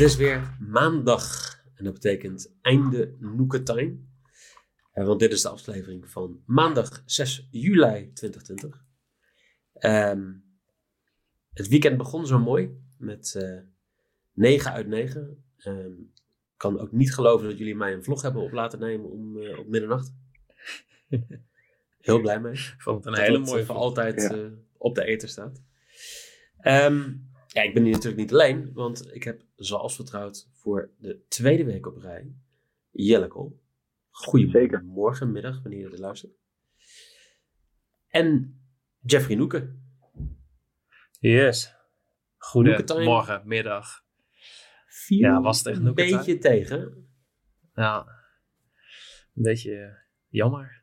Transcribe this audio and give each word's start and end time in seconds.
Het 0.00 0.08
is 0.08 0.16
weer 0.16 0.56
maandag 0.58 1.56
en 1.74 1.84
dat 1.84 1.92
betekent 1.92 2.52
einde 2.60 3.16
Noeketime. 3.18 3.98
Uh, 4.94 5.06
want 5.06 5.20
dit 5.20 5.32
is 5.32 5.42
de 5.42 5.48
aflevering 5.48 6.10
van 6.10 6.42
maandag 6.46 7.02
6 7.06 7.48
juli 7.50 8.10
2020. 8.12 8.84
Um, 9.78 10.44
het 11.52 11.68
weekend 11.68 11.96
begon 11.96 12.26
zo 12.26 12.38
mooi 12.38 12.82
met 12.98 13.34
uh, 13.36 13.60
9 14.32 14.72
uit 14.72 14.86
9. 14.86 15.44
Um, 15.66 16.12
ik 16.14 16.56
kan 16.56 16.78
ook 16.78 16.92
niet 16.92 17.14
geloven 17.14 17.48
dat 17.48 17.58
jullie 17.58 17.76
mij 17.76 17.92
een 17.92 18.04
vlog 18.04 18.22
hebben 18.22 18.42
op 18.42 18.52
laten 18.52 18.78
nemen 18.78 19.10
om, 19.10 19.36
uh, 19.36 19.58
op 19.58 19.66
middernacht. 19.66 20.14
Heel 22.00 22.20
blij 22.20 22.40
mee. 22.40 22.52
Ik 22.52 22.74
vond 22.78 23.04
het 23.04 23.14
een 23.14 23.22
hele 23.22 23.38
mooie 23.38 23.64
voor 23.64 23.76
altijd 23.76 24.20
ja. 24.20 24.34
uh, 24.34 24.52
op 24.76 24.94
de 24.94 25.04
eter 25.04 25.28
staat. 25.28 25.62
Um, 26.62 27.29
ja, 27.52 27.62
ik 27.62 27.74
ben 27.74 27.82
hier 27.82 27.92
natuurlijk 27.92 28.22
niet 28.22 28.32
alleen, 28.32 28.72
want 28.72 29.14
ik 29.14 29.22
heb 29.22 29.42
zoals 29.56 29.94
vertrouwd 29.94 30.48
voor 30.52 30.90
de 30.98 31.24
tweede 31.28 31.64
week 31.64 31.86
op 31.86 31.96
rij 31.96 32.34
Jellekel. 32.90 33.60
Goedemorgen, 34.10 35.32
middag, 35.32 35.62
wanneer 35.62 35.80
je 35.80 35.90
dit 35.90 35.98
luistert. 35.98 36.32
En 38.08 38.60
Jeffrey 39.00 39.36
Noeken. 39.36 39.84
Yes. 41.18 41.74
Goedemorgen, 42.36 43.42
middag. 43.44 44.04
Viel 44.86 45.18
ja, 45.18 45.40
was 45.40 45.58
het 45.58 45.66
echt 45.66 45.78
een 45.78 45.94
beetje 45.94 46.38
tegen. 46.38 47.08
Ja, 47.74 48.06
een 49.34 49.42
beetje 49.42 49.98
jammer. 50.28 50.82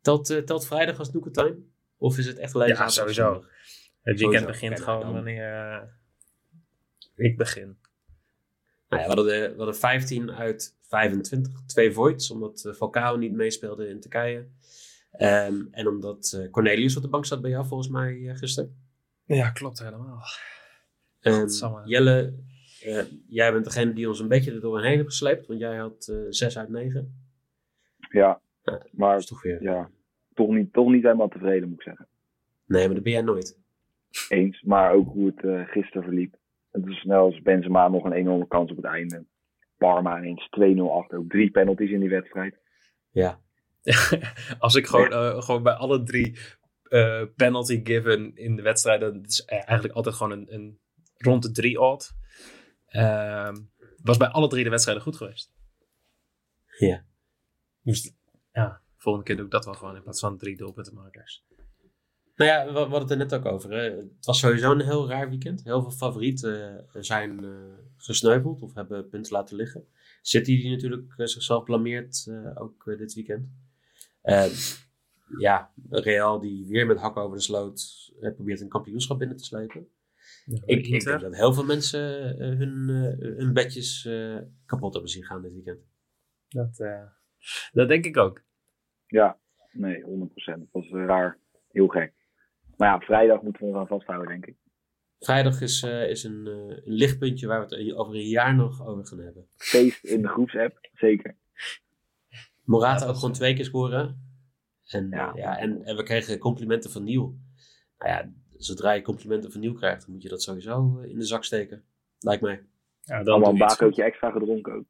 Telt, 0.00 0.30
uh, 0.30 0.42
telt 0.42 0.66
vrijdag 0.66 0.98
als 0.98 1.12
Noekentime? 1.12 1.58
Of 1.96 2.18
is 2.18 2.26
het 2.26 2.38
echt 2.38 2.54
alleen 2.54 2.68
Ja, 2.68 2.88
sowieso. 2.88 3.44
Het 4.08 4.20
weekend 4.20 4.46
begint 4.46 4.80
gewoon 4.80 5.12
wanneer 5.12 5.82
uh, 7.16 7.26
ik 7.26 7.36
begin. 7.36 7.78
Nou 8.88 9.02
ja, 9.02 9.08
we, 9.08 9.14
hadden 9.14 9.24
de, 9.24 9.50
we 9.50 9.56
hadden 9.56 9.76
15 9.76 10.32
uit 10.32 10.76
25. 10.80 11.64
Twee 11.66 11.92
voids, 11.92 12.30
omdat 12.30 12.64
uh, 12.66 12.72
Falcao 12.72 13.16
niet 13.16 13.32
meespeelde 13.32 13.88
in 13.88 14.00
Turkije. 14.00 14.38
Um, 15.18 15.68
en 15.70 15.88
omdat 15.88 16.34
uh, 16.36 16.50
Cornelius 16.50 16.96
op 16.96 17.02
de 17.02 17.08
bank 17.08 17.26
zat 17.26 17.40
bij 17.40 17.50
jou 17.50 17.66
volgens 17.66 17.88
mij 17.88 18.12
uh, 18.12 18.36
gisteren. 18.36 18.76
Ja, 19.24 19.50
klopt 19.50 19.78
helemaal. 19.78 20.22
Um, 21.20 21.48
Jelle, 21.84 22.34
jij 23.28 23.52
bent 23.52 23.64
degene 23.64 23.92
die 23.92 24.08
ons 24.08 24.20
een 24.20 24.28
beetje 24.28 24.52
er 24.52 24.60
doorheen 24.60 24.96
heeft 24.96 25.08
gesleept. 25.08 25.46
Want 25.46 25.60
jij 25.60 25.76
had 25.76 26.12
6 26.28 26.58
uit 26.58 26.68
9. 26.68 27.28
Ja, 28.10 28.40
maar 28.90 29.24
toch, 29.24 29.42
weer, 29.42 29.62
ja, 29.62 29.90
toch, 30.34 30.48
niet, 30.48 30.72
toch 30.72 30.90
niet 30.90 31.02
helemaal 31.02 31.28
tevreden 31.28 31.68
moet 31.68 31.78
ik 31.78 31.84
zeggen. 31.84 32.08
Nee, 32.66 32.86
maar 32.86 32.94
dat 32.94 33.04
ben 33.04 33.12
jij 33.12 33.22
nooit. 33.22 33.58
Eens, 34.28 34.62
maar 34.62 34.92
ook 34.92 35.12
hoe 35.12 35.26
het 35.26 35.44
uh, 35.44 35.68
gisteren 35.68 36.02
verliep. 36.02 36.36
Het 36.70 36.86
is 36.86 37.00
snel 37.00 37.24
als 37.24 37.42
Benzema 37.42 37.88
nog 37.88 38.04
een 38.04 38.12
enorme 38.12 38.46
kans 38.46 38.70
op 38.70 38.76
het 38.76 38.86
einde. 38.86 39.26
Parma 39.76 40.18
ineens 40.18 40.48
2-0 40.78 40.80
achter. 40.82 41.18
Ook 41.18 41.28
drie 41.28 41.50
penalties 41.50 41.90
in 41.90 42.00
die 42.00 42.08
wedstrijd. 42.08 42.58
Ja. 43.10 43.40
als 44.58 44.74
ik 44.74 44.86
gewoon, 44.86 45.12
uh, 45.12 45.42
gewoon 45.42 45.62
bij 45.62 45.72
alle 45.72 46.02
drie 46.02 46.38
uh, 46.88 47.22
penalty 47.36 47.80
given 47.84 48.36
in 48.36 48.56
de 48.56 48.62
wedstrijd, 48.62 49.00
dan 49.00 49.24
is 49.24 49.44
eigenlijk 49.44 49.94
altijd 49.94 50.14
gewoon 50.14 50.32
een, 50.32 50.54
een 50.54 50.78
rond 51.16 51.42
de 51.42 51.50
drie 51.50 51.80
odd. 51.80 52.16
Uh, 52.90 53.52
was 54.02 54.16
bij 54.16 54.28
alle 54.28 54.48
drie 54.48 54.64
de 54.64 54.70
wedstrijden 54.70 55.02
goed 55.02 55.16
geweest. 55.16 55.52
Ja. 56.78 57.04
Dus 57.82 58.14
ja, 58.52 58.80
volgende 58.96 59.26
keer 59.26 59.36
doe 59.36 59.44
ik 59.44 59.50
dat 59.50 59.64
wel 59.64 59.74
gewoon 59.74 59.96
in 59.96 60.02
plaats 60.02 60.20
van 60.20 60.38
drie 60.38 60.56
doelpuntenmakers. 60.56 61.44
Nou 62.38 62.50
ja, 62.50 62.72
we, 62.72 62.78
hadden 62.78 63.00
het 63.00 63.10
er 63.10 63.16
net 63.16 63.34
ook 63.34 63.44
over. 63.44 63.70
Hè. 63.72 63.96
Het 63.96 64.26
was 64.26 64.38
sowieso 64.38 64.72
een 64.72 64.80
heel 64.80 65.08
raar 65.08 65.28
weekend. 65.28 65.64
Heel 65.64 65.82
veel 65.82 65.90
favorieten 65.90 66.86
uh, 66.94 67.02
zijn 67.02 67.44
uh, 67.44 67.50
gesneuveld 67.96 68.62
of 68.62 68.74
hebben 68.74 69.08
punten 69.08 69.32
laten 69.32 69.56
liggen. 69.56 69.86
City 70.22 70.60
die 70.60 70.70
natuurlijk 70.70 71.14
uh, 71.16 71.26
zichzelf 71.26 71.64
blameert 71.64 72.30
ook 72.54 72.84
dit 72.84 73.14
weekend. 73.14 73.48
Ehm, 74.22 74.50
ja, 75.38 75.72
Real 75.90 76.40
die 76.40 76.66
weer 76.66 76.86
met 76.86 76.98
hakken 76.98 77.22
over 77.22 77.36
de 77.36 77.42
sloot 77.42 78.12
probeert 78.20 78.60
een 78.60 78.68
kampioenschap 78.68 79.18
binnen 79.18 79.36
te 79.36 79.44
slepen. 79.44 79.88
Ja, 80.44 80.62
ik, 80.64 80.86
ik 80.86 81.04
denk 81.04 81.20
dat 81.20 81.36
heel 81.36 81.54
veel 81.54 81.64
mensen 81.64 82.00
hun, 82.38 82.88
hun 83.36 83.52
bedjes 83.52 84.08
kapot 84.66 84.92
hebben 84.92 85.10
zien 85.10 85.24
gaan 85.24 85.42
dit 85.42 85.52
weekend. 85.52 85.80
Dat, 86.48 86.76
dat 87.72 87.88
denk 87.88 88.04
ik 88.04 88.16
ook. 88.16 88.42
Ja, 89.06 89.38
nee, 89.72 90.02
100%. 90.02 90.04
Dat 90.44 90.66
was 90.70 90.90
raar. 90.90 91.38
Heel 91.68 91.88
gek. 91.88 92.17
Maar 92.78 92.88
ja, 92.88 93.00
vrijdag 93.00 93.42
moeten 93.42 93.62
we 93.62 93.68
ons 93.68 93.76
aan 93.76 93.86
vasthouden, 93.86 94.28
denk 94.28 94.46
ik. 94.46 94.56
Vrijdag 95.18 95.60
is, 95.60 95.82
uh, 95.82 96.10
is 96.10 96.24
een, 96.24 96.46
uh, 96.46 96.54
een, 96.54 96.82
lichtpuntje 96.84 97.46
waar 97.46 97.68
we 97.68 97.76
het 97.76 97.94
over 97.94 98.14
een 98.14 98.28
jaar 98.28 98.54
nog 98.54 98.86
over 98.86 99.06
gaan 99.06 99.18
hebben. 99.18 99.46
Feest 99.56 100.04
in 100.04 100.22
de 100.22 100.28
groepsapp, 100.28 100.88
zeker. 100.92 101.36
Morata 102.64 103.06
ook 103.06 103.14
gewoon 103.14 103.32
twee 103.32 103.54
keer 103.54 103.64
scoren. 103.64 104.26
En, 104.86 105.08
ja. 105.10 105.32
ja 105.34 105.58
en, 105.58 105.84
en, 105.84 105.96
we 105.96 106.02
kregen 106.02 106.38
complimenten 106.38 106.90
van 106.90 107.04
Nieuw. 107.04 107.38
Nou 107.98 108.10
ja, 108.10 108.32
zodra 108.56 108.92
je 108.92 109.02
complimenten 109.02 109.52
van 109.52 109.60
Nieuw 109.60 109.74
krijgt, 109.74 110.02
dan 110.02 110.12
moet 110.12 110.22
je 110.22 110.28
dat 110.28 110.42
sowieso 110.42 111.00
eh, 111.00 111.10
in 111.10 111.18
de 111.18 111.24
zak 111.24 111.44
steken. 111.44 111.84
Lijkt 112.18 112.42
mij. 112.42 112.62
Ja, 113.02 113.22
dan 113.22 113.34
Allemaal 113.34 113.52
een 113.52 113.58
bakootje 113.58 114.02
extra 114.02 114.30
gedronken 114.30 114.72
ook. 114.72 114.84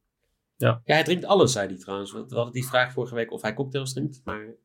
Ja. 0.55 0.81
ja, 0.85 0.93
hij 0.93 1.03
drinkt 1.03 1.25
alles, 1.25 1.51
zei 1.51 1.67
hij 1.67 1.77
trouwens. 1.77 2.11
We 2.11 2.25
hadden 2.29 2.53
die 2.53 2.67
vraag 2.67 2.91
vorige 2.91 3.15
week 3.15 3.31
of 3.31 3.41
hij 3.41 3.53
cocktails 3.53 3.93
drinkt. 3.93 4.21
Maar 4.23 4.55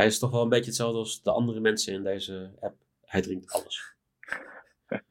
hij 0.00 0.08
is 0.08 0.18
toch 0.18 0.30
wel 0.30 0.42
een 0.42 0.48
beetje 0.48 0.66
hetzelfde 0.66 0.98
als 0.98 1.22
de 1.22 1.30
andere 1.30 1.60
mensen 1.60 1.94
in 1.94 2.02
deze 2.02 2.52
app. 2.60 2.76
Hij 3.04 3.20
drinkt 3.20 3.52
alles. 3.52 3.82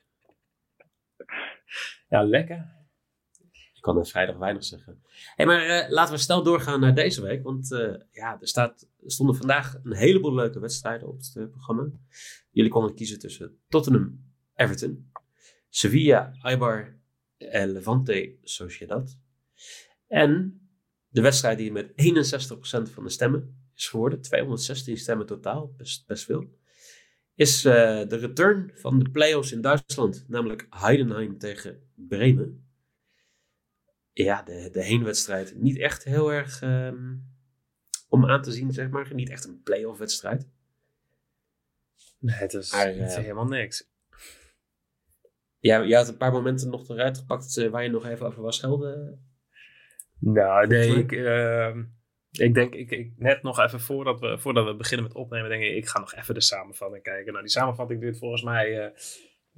Ja, 2.09 2.23
lekker. 2.23 2.77
Ik 3.73 3.81
kan 3.81 3.97
er 3.97 4.05
vrijdag 4.05 4.37
weinig 4.37 4.63
zeggen. 4.63 5.03
Hey, 5.35 5.45
maar 5.45 5.65
uh, 5.65 5.89
laten 5.89 6.13
we 6.13 6.19
snel 6.19 6.43
doorgaan 6.43 6.79
naar 6.79 6.95
deze 6.95 7.21
week. 7.21 7.43
Want 7.43 7.71
uh, 7.71 7.95
ja, 8.11 8.37
er, 8.41 8.47
staat, 8.47 8.87
er 9.03 9.11
stonden 9.11 9.35
vandaag 9.35 9.79
een 9.83 9.93
heleboel 9.93 10.33
leuke 10.33 10.59
wedstrijden 10.59 11.07
op 11.07 11.17
het 11.17 11.33
uh, 11.37 11.49
programma. 11.49 11.89
Jullie 12.51 12.71
konden 12.71 12.95
kiezen 12.95 13.19
tussen 13.19 13.59
Tottenham, 13.67 14.33
Everton, 14.55 15.11
Sevilla, 15.69 16.33
Eibar 16.41 16.97
en 17.37 17.71
Levante 17.71 18.35
Sociedad. 18.43 19.17
En 20.07 20.61
de 21.07 21.21
wedstrijd 21.21 21.57
die 21.57 21.71
met 21.71 21.91
61% 21.91 21.93
van 22.93 23.03
de 23.03 23.09
stemmen 23.09 23.68
is 23.79 23.87
geworden. 23.87 24.21
216 24.21 24.97
stemmen 24.97 25.25
totaal, 25.25 25.73
best, 25.77 26.07
best 26.07 26.25
veel. 26.25 26.57
Is 27.35 27.65
uh, 27.65 27.73
de 28.07 28.15
return 28.15 28.71
van 28.75 28.99
de 28.99 29.09
playoffs 29.09 29.51
in 29.51 29.61
Duitsland, 29.61 30.25
namelijk 30.27 30.67
Heidenheim 30.69 31.37
tegen 31.37 31.81
Bremen. 31.95 32.67
Ja, 34.13 34.43
de, 34.43 34.69
de 34.71 34.83
heenwedstrijd 34.83 35.55
niet 35.55 35.77
echt 35.77 36.03
heel 36.03 36.31
erg 36.31 36.61
um, 36.61 37.23
om 38.07 38.25
aan 38.25 38.41
te 38.41 38.51
zien, 38.51 38.71
zeg 38.71 38.89
maar. 38.89 39.13
Niet 39.13 39.29
echt 39.29 39.45
een 39.45 39.61
playoff 39.63 39.99
wedstrijd. 39.99 40.49
Nee, 42.19 42.35
het 42.35 42.53
is, 42.53 42.71
maar, 42.71 42.95
uh, 42.95 43.05
is 43.05 43.15
helemaal 43.15 43.47
niks. 43.47 43.89
Ja, 45.59 45.81
je 45.81 45.95
had 45.95 46.07
een 46.07 46.17
paar 46.17 46.31
momenten 46.31 46.69
nog 46.69 46.89
eruit 46.89 47.17
gepakt 47.17 47.57
uh, 47.57 47.69
waar 47.69 47.83
je 47.83 47.89
nog 47.89 48.05
even 48.05 48.25
over 48.25 48.41
was 48.41 48.55
schelden. 48.55 49.27
Nou, 50.19 50.67
nee, 50.67 50.95
ik, 50.95 51.11
uh, 51.11 51.77
ik 52.31 52.53
denk, 52.53 52.75
ik, 52.75 52.91
ik, 52.91 53.13
net 53.17 53.43
nog 53.43 53.59
even 53.59 53.79
voordat 53.79 54.19
we, 54.19 54.37
voordat 54.37 54.65
we 54.65 54.75
beginnen 54.75 55.07
met 55.07 55.15
opnemen, 55.15 55.49
denk 55.49 55.63
ik, 55.63 55.75
ik 55.75 55.87
ga 55.87 55.99
nog 55.99 56.13
even 56.13 56.33
de 56.33 56.41
samenvatting 56.41 57.03
kijken. 57.03 57.31
Nou, 57.31 57.43
die 57.43 57.53
samenvatting 57.53 58.01
duurt 58.01 58.17
volgens 58.17 58.43
mij 58.43 58.85
uh, 58.85 58.91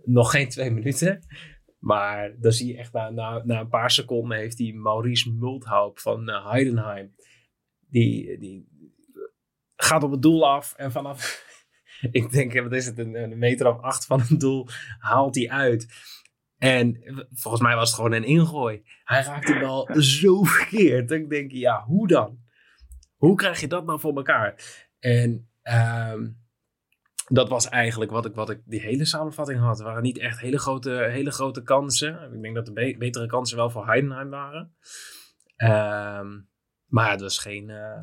nog 0.04 0.32
geen 0.32 0.50
twee 0.50 0.72
minuten. 0.80 1.26
Maar 1.80 2.36
dan 2.40 2.52
zie 2.52 2.68
je 2.68 2.78
echt 2.78 2.94
na, 2.94 3.10
na, 3.10 3.42
na 3.44 3.60
een 3.60 3.70
paar 3.70 3.92
seconden 3.92 4.38
heeft 4.38 4.58
die 4.58 4.76
Maurice 4.76 5.32
Multhaup 5.32 6.00
van 6.00 6.30
uh, 6.30 6.50
Heidenheim, 6.50 7.16
die, 7.90 8.38
die 8.40 8.68
gaat 9.76 10.04
op 10.04 10.12
het 10.12 10.22
doel 10.22 10.50
af 10.50 10.74
en 10.74 10.92
vanaf, 10.92 11.44
ik 12.12 12.32
denk, 12.32 12.54
wat 12.54 12.74
is 12.74 12.86
het, 12.86 12.98
een, 12.98 13.16
een 13.16 13.38
meter 13.38 13.68
of 13.68 13.80
acht 13.80 14.06
van 14.06 14.20
het 14.20 14.40
doel, 14.40 14.68
haalt 14.98 15.36
hij 15.36 15.50
uit. 15.50 15.88
En 16.58 17.02
volgens 17.32 17.64
mij 17.64 17.76
was 17.76 17.88
het 17.88 17.96
gewoon 17.96 18.12
een 18.12 18.24
ingooi. 18.24 18.82
Hij 19.04 19.22
raakt 19.22 19.48
die 19.48 19.60
bal 19.60 19.90
zo 20.22 20.44
verkeerd. 20.44 21.12
Ik 21.12 21.30
denk, 21.30 21.52
ja, 21.52 21.84
hoe 21.84 22.08
dan? 22.08 22.40
Hoe 23.22 23.36
krijg 23.36 23.60
je 23.60 23.68
dat 23.68 23.86
nou 23.86 24.00
voor 24.00 24.16
elkaar? 24.16 24.56
En 25.00 25.50
um, 25.64 26.38
dat 27.28 27.50
was 27.50 27.70
eigenlijk 27.70 28.12
wat 28.12 28.26
ik, 28.26 28.36
wat 28.36 28.50
ik 28.50 28.62
die 28.66 28.80
hele 28.80 29.06
samenvatting 29.06 29.60
had. 29.60 29.78
Het 29.78 29.88
waren 29.88 30.04
niet 30.04 30.18
echt 30.18 30.40
hele 30.40 30.60
grote, 30.60 30.90
hele 30.90 31.32
grote 31.32 31.64
kansen. 31.64 32.34
Ik 32.34 32.42
denk 32.42 32.56
dat 32.56 32.66
de 32.66 32.74
be 32.74 32.96
betere 32.98 33.26
kansen 33.26 33.58
wel 33.58 33.70
voor 33.70 33.86
Heidenheim 33.86 34.30
waren. 34.30 34.76
Um, 35.58 36.50
maar 36.86 37.12
het 37.12 37.22
was 37.22 37.38
geen 37.38 37.70
uh, 37.70 38.00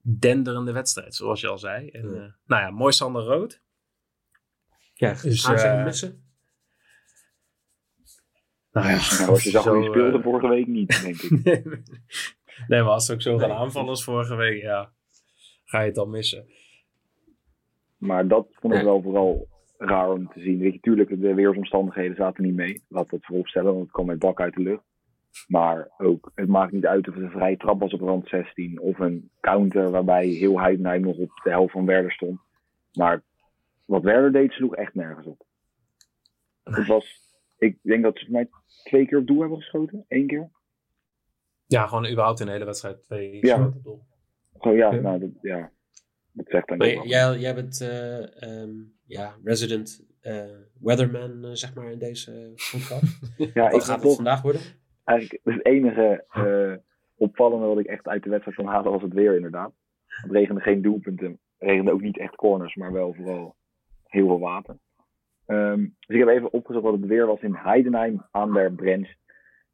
denderende 0.00 0.72
wedstrijd, 0.72 1.14
zoals 1.14 1.40
je 1.40 1.48
al 1.48 1.58
zei. 1.58 1.88
En, 1.88 2.04
uh, 2.04 2.32
nou 2.46 2.62
ja, 2.62 2.70
mooi 2.70 2.92
Sander 2.92 3.22
Rood. 3.22 3.62
Ja, 4.94 5.14
dus, 5.22 5.44
gaan 5.44 5.58
ze 5.58 5.66
uh, 5.66 5.84
missen? 5.84 6.24
Nou 8.72 8.88
ja, 8.88 9.16
nou, 9.18 9.30
als 9.30 9.42
je 9.42 9.50
zag 9.50 9.64
hoe 9.64 9.84
speelde 9.84 10.22
vorige 10.22 10.48
week 10.48 10.66
niet, 10.66 11.02
denk 11.02 11.20
ik. 11.22 11.82
nee, 12.66 12.82
maar 12.82 12.92
als 12.92 13.06
ze 13.06 13.12
ook 13.12 13.22
zo 13.22 13.38
gaan 13.38 13.52
aanvallen 13.52 13.88
als 13.88 14.04
vorige 14.04 14.34
week, 14.34 14.62
ja, 14.62 14.92
ga 15.64 15.80
je 15.80 15.86
het 15.86 15.94
dan 15.94 16.10
missen. 16.10 16.46
Maar 17.96 18.28
dat 18.28 18.46
vond 18.50 18.74
ik 18.74 18.82
wel 18.82 19.02
vooral 19.02 19.48
raar 19.78 20.10
om 20.10 20.28
te 20.32 20.40
zien. 20.40 20.58
Weet 20.58 20.72
je, 20.72 20.80
tuurlijk, 20.80 21.20
de 21.20 21.34
weersomstandigheden 21.34 22.16
zaten 22.16 22.44
niet 22.44 22.54
mee. 22.54 22.82
Laat 22.88 23.10
dat 23.10 23.24
voorop 23.24 23.46
stellen, 23.46 23.72
want 23.72 23.82
het 23.82 23.92
kwam 23.92 24.06
met 24.06 24.18
bak 24.18 24.40
uit 24.40 24.54
de 24.54 24.62
lucht. 24.62 24.84
Maar 25.46 25.90
ook, 25.98 26.30
het 26.34 26.48
maakt 26.48 26.72
niet 26.72 26.86
uit 26.86 27.08
of 27.08 27.14
het 27.14 27.22
een 27.22 27.30
vrije 27.30 27.56
trap 27.56 27.80
was 27.80 27.92
op 27.92 28.00
rand 28.00 28.28
16 28.28 28.80
of 28.80 28.98
een 28.98 29.30
counter 29.40 29.90
waarbij 29.90 30.26
heel 30.26 30.60
Heidenheim 30.60 31.00
nog 31.00 31.16
op 31.16 31.30
de 31.42 31.50
helft 31.50 31.72
van 31.72 31.86
Werder 31.86 32.12
stond. 32.12 32.40
Maar 32.92 33.22
wat 33.84 34.02
Werder 34.02 34.32
deed, 34.32 34.52
sloeg 34.52 34.74
echt 34.74 34.94
nergens 34.94 35.26
op. 35.26 35.46
Het 36.62 36.86
was, 36.86 37.20
ik 37.58 37.78
denk 37.82 38.02
dat 38.02 38.18
ze 38.18 38.30
mij 38.30 38.48
twee 38.84 39.06
keer 39.06 39.18
op 39.18 39.26
doel 39.26 39.40
hebben 39.40 39.58
geschoten. 39.58 40.04
Eén 40.08 40.26
keer. 40.26 40.50
Ja, 41.74 41.86
gewoon 41.86 42.08
überhaupt 42.10 42.40
in 42.40 42.46
de 42.46 42.52
hele 42.52 42.64
wedstrijd 42.64 43.02
twee 43.02 43.46
Ja. 43.46 43.66
op 43.66 43.82
doel. 43.84 44.02
Gewoon 44.58 44.76
ja, 44.76 44.90
nou, 44.90 45.18
dat, 45.20 45.30
ja. 45.42 45.70
Dat 46.32 46.46
zegt 46.48 46.68
dan 46.68 46.78
wel. 46.78 47.06
jij, 47.06 47.38
jij 47.38 47.54
bent 47.54 47.80
eh, 47.80 48.42
ehm, 48.42 48.70
ja, 49.06 49.34
resident 49.44 50.04
eh, 50.20 50.44
weatherman, 50.80 51.44
eh, 51.44 51.50
zeg 51.52 51.74
maar, 51.74 51.90
in 51.90 51.98
deze 51.98 52.52
podcast. 52.72 53.20
Ja, 53.54 53.66
ik 53.66 53.72
Wat 53.72 53.84
gaat 53.84 53.94
het 53.94 54.02
toch 54.04 54.14
vandaag 54.14 54.42
worden? 54.42 54.60
eigenlijk 55.04 55.40
het 55.44 55.66
enige 55.66 56.24
eh, 56.28 56.72
opvallende 57.16 57.66
wat 57.66 57.78
ik 57.78 57.86
echt 57.86 58.08
uit 58.08 58.22
de 58.22 58.30
wedstrijd 58.30 58.56
kon 58.56 58.66
halen 58.66 58.92
was 58.92 59.02
het 59.02 59.12
weer 59.12 59.34
inderdaad. 59.34 59.72
Het 60.06 60.30
regende 60.30 60.60
geen 60.60 60.82
doelpunten. 60.82 61.26
Het 61.58 61.68
regende 61.68 61.92
ook 61.92 62.00
niet 62.00 62.18
echt 62.18 62.34
corners, 62.36 62.74
maar 62.74 62.92
wel 62.92 63.14
vooral 63.14 63.54
heel 64.04 64.26
veel 64.26 64.40
water. 64.40 64.76
Ehm, 65.46 65.78
dus 65.80 66.16
ik 66.16 66.18
heb 66.18 66.28
even 66.28 66.52
opgezocht 66.52 66.84
wat 66.84 66.92
het 67.00 67.06
weer 67.06 67.26
was 67.26 67.40
in 67.40 67.54
Heidenheim 67.54 68.26
aan 68.30 68.52
der 68.52 68.72
Brens. 68.72 69.16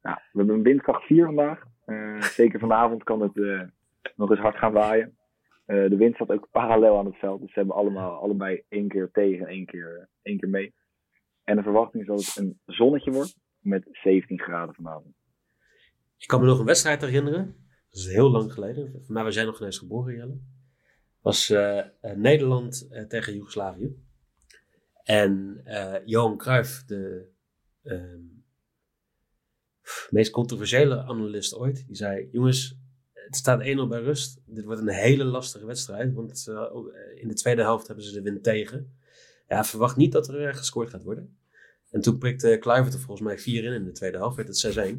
Nou, 0.01 0.17
we 0.31 0.37
hebben 0.37 0.55
een 0.55 0.63
windkracht 0.63 1.03
4 1.03 1.25
vandaag. 1.25 1.63
Eh, 1.85 2.21
zeker 2.21 2.59
vanavond 2.59 3.03
kan 3.03 3.21
het 3.21 3.37
eh, 3.37 3.61
nog 4.15 4.29
eens 4.29 4.39
hard 4.39 4.57
gaan 4.57 4.73
waaien. 4.73 5.17
Eh, 5.65 5.89
de 5.89 5.95
wind 5.97 6.17
zat 6.17 6.29
ook 6.29 6.47
parallel 6.51 6.97
aan 6.97 7.05
het 7.05 7.15
veld. 7.15 7.41
Dus 7.41 7.53
ze 7.53 7.59
hebben 7.59 7.75
allemaal, 7.75 8.21
allebei 8.21 8.63
één 8.69 8.87
keer 8.87 9.09
tegen 9.11 9.45
en 9.45 9.51
één 9.51 9.65
keer, 9.65 10.09
één 10.21 10.37
keer 10.37 10.49
mee. 10.49 10.73
En 11.43 11.55
de 11.55 11.63
verwachting 11.63 12.01
is 12.01 12.09
dat 12.09 12.25
het 12.25 12.37
een 12.37 12.59
zonnetje 12.65 13.11
wordt 13.11 13.37
met 13.59 13.87
17 13.91 14.39
graden 14.39 14.75
vanavond. 14.75 15.15
Ik 16.17 16.27
kan 16.27 16.39
me 16.39 16.45
nog 16.45 16.59
een 16.59 16.65
wedstrijd 16.65 17.01
herinneren. 17.01 17.45
Dat 17.89 17.99
is 17.99 18.07
heel 18.07 18.31
lang 18.31 18.53
geleden. 18.53 19.03
Maar 19.07 19.25
we 19.25 19.31
zijn 19.31 19.45
nog 19.45 19.59
ineens 19.59 19.77
geboren, 19.77 20.15
Jelle. 20.15 20.39
was 21.21 21.53
Nederland 22.15 22.87
tegen 23.07 23.33
Joegoslavië. 23.33 23.95
En 25.03 25.61
Johan 26.05 26.37
Cruijff, 26.37 26.85
de 26.85 27.29
ehm, 27.83 28.40
meest 30.11 30.31
controversiële 30.31 31.03
analist 31.03 31.55
ooit, 31.55 31.83
die 31.87 31.95
zei: 31.95 32.29
Jongens, 32.31 32.77
het 33.31 33.35
staat 33.35 33.61
1-0 33.61 33.63
bij 33.89 34.01
rust. 34.01 34.41
Dit 34.45 34.65
wordt 34.65 34.81
een 34.81 34.87
hele 34.87 35.23
lastige 35.23 35.65
wedstrijd, 35.65 36.13
want 36.13 36.47
eh, 36.47 36.75
ook, 36.75 36.87
eh, 36.87 37.21
in 37.21 37.27
de 37.27 37.33
tweede 37.33 37.61
helft 37.61 37.87
hebben 37.87 38.05
ze 38.05 38.13
de 38.13 38.21
wind 38.21 38.43
tegen. 38.43 38.93
Ja, 39.47 39.65
verwacht 39.65 39.95
niet 39.95 40.11
dat 40.11 40.27
er 40.27 40.47
eh, 40.47 40.55
gescoord 40.55 40.89
gaat 40.89 41.03
worden. 41.03 41.37
En 41.89 42.01
toen 42.01 42.17
prikte 42.17 42.57
Kluivert 42.59 42.93
er 42.93 42.99
volgens 42.99 43.27
mij 43.27 43.39
4 43.39 43.63
in 43.63 43.73
in 43.73 43.83
de 43.83 43.91
tweede 43.91 44.17
helft, 44.17 44.35
werd 44.35 44.47
het 44.47 44.77
6-1. 44.77 44.97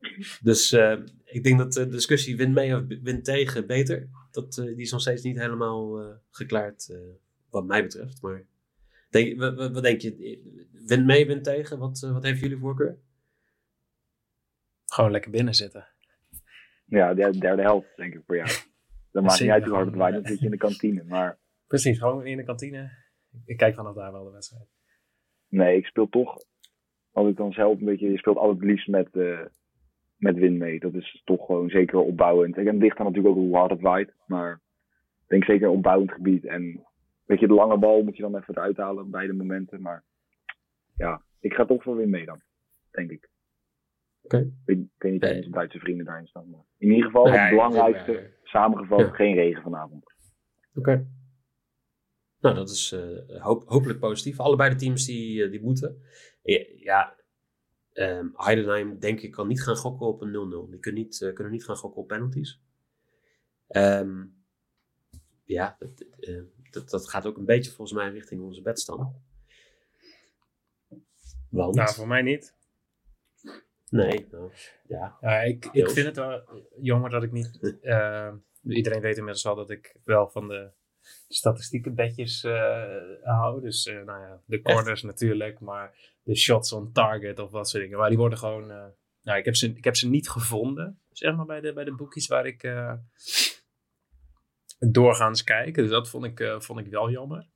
Dus 0.42 0.72
ik 1.24 1.44
denk 1.44 1.58
dat 1.58 1.72
de 1.72 1.88
discussie 1.88 2.36
win 2.36 2.52
mee 2.52 2.76
of 2.76 2.82
win 3.02 3.22
tegen 3.22 3.66
beter, 3.66 4.08
dat, 4.30 4.54
die 4.54 4.76
is 4.76 4.90
nog 4.90 5.00
steeds 5.00 5.22
niet 5.22 5.38
helemaal 5.38 6.16
geklaard, 6.30 6.92
wat 7.50 7.66
mij 7.66 7.82
betreft. 7.82 8.22
Maar 8.22 8.44
denk, 9.10 9.38
wat, 9.38 9.72
wat 9.72 9.82
denk 9.82 10.00
je? 10.00 10.38
Win 10.86 11.04
mee, 11.04 11.26
win 11.26 11.42
tegen? 11.42 11.78
Wat, 11.78 12.00
wat 12.00 12.22
heeft 12.22 12.40
jullie 12.40 12.56
voorkeur? 12.56 12.98
Gewoon 14.92 15.10
lekker 15.10 15.30
binnen 15.30 15.54
zitten. 15.54 15.88
Ja, 16.84 17.14
de 17.14 17.38
derde 17.38 17.62
helft, 17.62 17.96
denk 17.96 18.14
ik, 18.14 18.22
voor 18.26 18.36
jou. 18.36 18.48
Dat 19.12 19.22
maakt 19.22 19.40
niet 19.40 19.50
uit 19.50 19.64
hoe 19.64 19.74
hard 19.74 19.86
het 19.86 19.96
waait, 19.96 20.14
dan 20.14 20.26
zit 20.26 20.38
je 20.38 20.44
in 20.44 20.50
de 20.50 20.56
kantine. 20.56 21.04
Maar 21.04 21.38
Precies, 21.68 21.98
gewoon 21.98 22.26
in 22.26 22.36
de 22.36 22.44
kantine. 22.44 22.90
Ik 23.44 23.56
kijk 23.56 23.74
vanaf 23.74 23.94
daar 23.94 24.12
wel 24.12 24.24
de 24.24 24.30
wedstrijd. 24.30 24.68
nee, 25.48 25.76
ik 25.76 25.86
speel 25.86 26.08
toch, 26.08 26.36
als 27.12 27.28
ik 27.28 27.36
dan 27.36 27.52
zelf 27.52 27.78
een 27.78 27.84
beetje, 27.84 28.10
je 28.10 28.18
speelt 28.18 28.36
altijd 28.36 28.60
het 28.60 28.68
liefst 28.68 28.88
met, 28.88 29.16
eh, 29.16 29.46
met 30.16 30.36
win 30.36 30.58
mee. 30.58 30.80
Dat 30.80 30.94
is 30.94 31.22
toch 31.24 31.46
gewoon 31.46 31.68
zeker 31.68 31.98
opbouwend. 31.98 32.56
En 32.56 32.66
het 32.66 32.76
ligt 32.76 32.96
dan 32.96 33.06
natuurlijk 33.06 33.34
ook 33.34 33.40
hoe 33.40 33.56
hard 33.56 33.70
het 33.70 33.80
waait. 33.80 34.14
Maar 34.26 34.52
ik 35.22 35.28
denk 35.28 35.44
zeker 35.44 35.68
opbouwend 35.68 36.12
gebied. 36.12 36.44
En 36.44 36.86
weet 37.24 37.40
je, 37.40 37.46
de 37.46 37.54
lange 37.54 37.78
bal 37.78 38.02
moet 38.02 38.16
je 38.16 38.22
dan 38.22 38.36
even 38.36 38.54
eruit 38.54 38.76
halen 38.76 39.04
op 39.04 39.10
beide 39.10 39.32
momenten. 39.32 39.82
Maar 39.82 40.04
ja, 40.96 41.22
ik 41.40 41.54
ga 41.54 41.64
toch 41.64 41.82
voor 41.82 41.96
win 41.96 42.10
mee 42.10 42.24
dan, 42.24 42.40
denk 42.90 43.10
ik. 43.10 43.28
Oké. 44.34 44.38
Ik 44.38 44.52
weet, 44.64 44.78
ik 44.78 45.02
weet 45.02 45.12
niet 45.12 45.22
of 45.22 45.28
Nee. 45.28 45.38
onze 45.38 45.50
Duitse 45.50 45.78
vrienden 45.78 46.06
daarin 46.06 46.26
staan. 46.26 46.50
Maar 46.50 46.60
in 46.78 46.88
ieder 46.88 47.04
geval, 47.04 47.24
Nee, 47.24 47.38
het 47.38 47.50
belangrijkste, 47.50 48.30
samengevat, 48.42 48.98
Ja. 49.00 49.10
geen 49.10 49.34
regen 49.34 49.62
vanavond. 49.62 50.04
Oké. 50.74 51.06
Nou, 52.40 52.54
dat 52.54 52.70
is 52.70 52.92
eh, 52.92 53.42
hoop, 53.42 53.68
hopelijk 53.68 53.98
positief. 53.98 54.40
Allebei 54.40 54.70
de 54.70 54.76
teams 54.76 55.04
die, 55.06 55.44
eh, 55.44 55.50
die 55.50 55.60
moeten. 55.62 56.02
Ja, 56.76 57.16
ehm, 57.92 58.26
Heidenheim 58.34 58.98
denk 58.98 59.20
ik 59.20 59.30
kan 59.30 59.48
niet 59.48 59.62
gaan 59.62 59.76
gokken 59.76 60.06
op 60.06 60.20
een 60.20 60.30
0-0. 60.30 60.70
Die 60.70 60.78
kunnen 60.80 61.02
niet, 61.02 61.22
eh, 61.22 61.32
kunnen 61.34 61.52
niet 61.52 61.64
gaan 61.64 61.76
gokken 61.76 62.02
op 62.02 62.08
penalties. 62.08 62.60
Ehm, 63.68 64.24
ja, 65.44 65.76
dat, 65.78 66.04
dat, 66.70 66.90
dat 66.90 67.08
gaat 67.10 67.26
ook 67.26 67.36
een 67.36 67.44
beetje 67.44 67.70
volgens 67.70 67.98
mij 67.98 68.10
richting 68.10 68.42
onze 68.42 68.62
bedstand. 68.62 69.12
Want, 71.50 71.74
Nou, 71.74 71.88
voor 71.94 72.08
mij 72.08 72.22
niet. 72.22 72.56
Nee, 73.90 74.26
nou, 74.30 74.52
ja. 74.88 75.18
Ja, 75.20 75.40
ik, 75.40 75.68
ik 75.72 75.90
vind 75.90 76.06
het 76.06 76.16
wel 76.16 76.42
jammer 76.80 77.10
dat 77.10 77.22
ik 77.22 77.32
niet. 77.32 77.58
eh, 77.82 78.32
iedereen 78.62 79.00
weet 79.00 79.16
inmiddels 79.16 79.44
wel 79.44 79.54
dat 79.54 79.70
ik 79.70 79.96
wel 80.04 80.28
van 80.28 80.48
de 80.48 80.70
statistieke 81.28 81.90
bedjes 81.90 82.44
eh, 82.44 82.84
hou. 83.22 83.60
Dus 83.60 83.86
eh, 83.86 84.02
nou 84.02 84.20
ja, 84.20 84.42
de 84.44 84.62
corners 84.62 85.02
natuurlijk, 85.02 85.60
maar 85.60 86.14
de 86.22 86.36
shots 86.36 86.72
on 86.72 86.92
target 86.92 87.38
of 87.38 87.50
wat 87.50 87.68
soort 87.68 87.82
dingen. 87.82 87.98
Maar 87.98 88.08
die 88.08 88.18
worden 88.18 88.38
gewoon. 88.38 88.66
nou, 89.22 89.38
ik 89.38 89.44
heb, 89.44 89.56
ze, 89.56 89.72
ik 89.72 89.84
heb 89.84 89.96
ze 89.96 90.08
niet 90.08 90.28
gevonden, 90.28 91.00
zeg 91.10 91.36
maar, 91.36 91.46
bij 91.46 91.60
de, 91.60 91.72
bij 91.72 91.84
de 91.84 91.94
boekjes 91.94 92.26
waar 92.26 92.46
ik 92.46 92.72
doorgaans 94.78 95.44
kijk. 95.44 95.74
Dus 95.74 95.90
dat 95.90 96.08
vond 96.08 96.24
ik, 96.24 96.56
vond 96.58 96.78
ik 96.78 96.86
wel 96.86 97.10
jammer. 97.10 97.48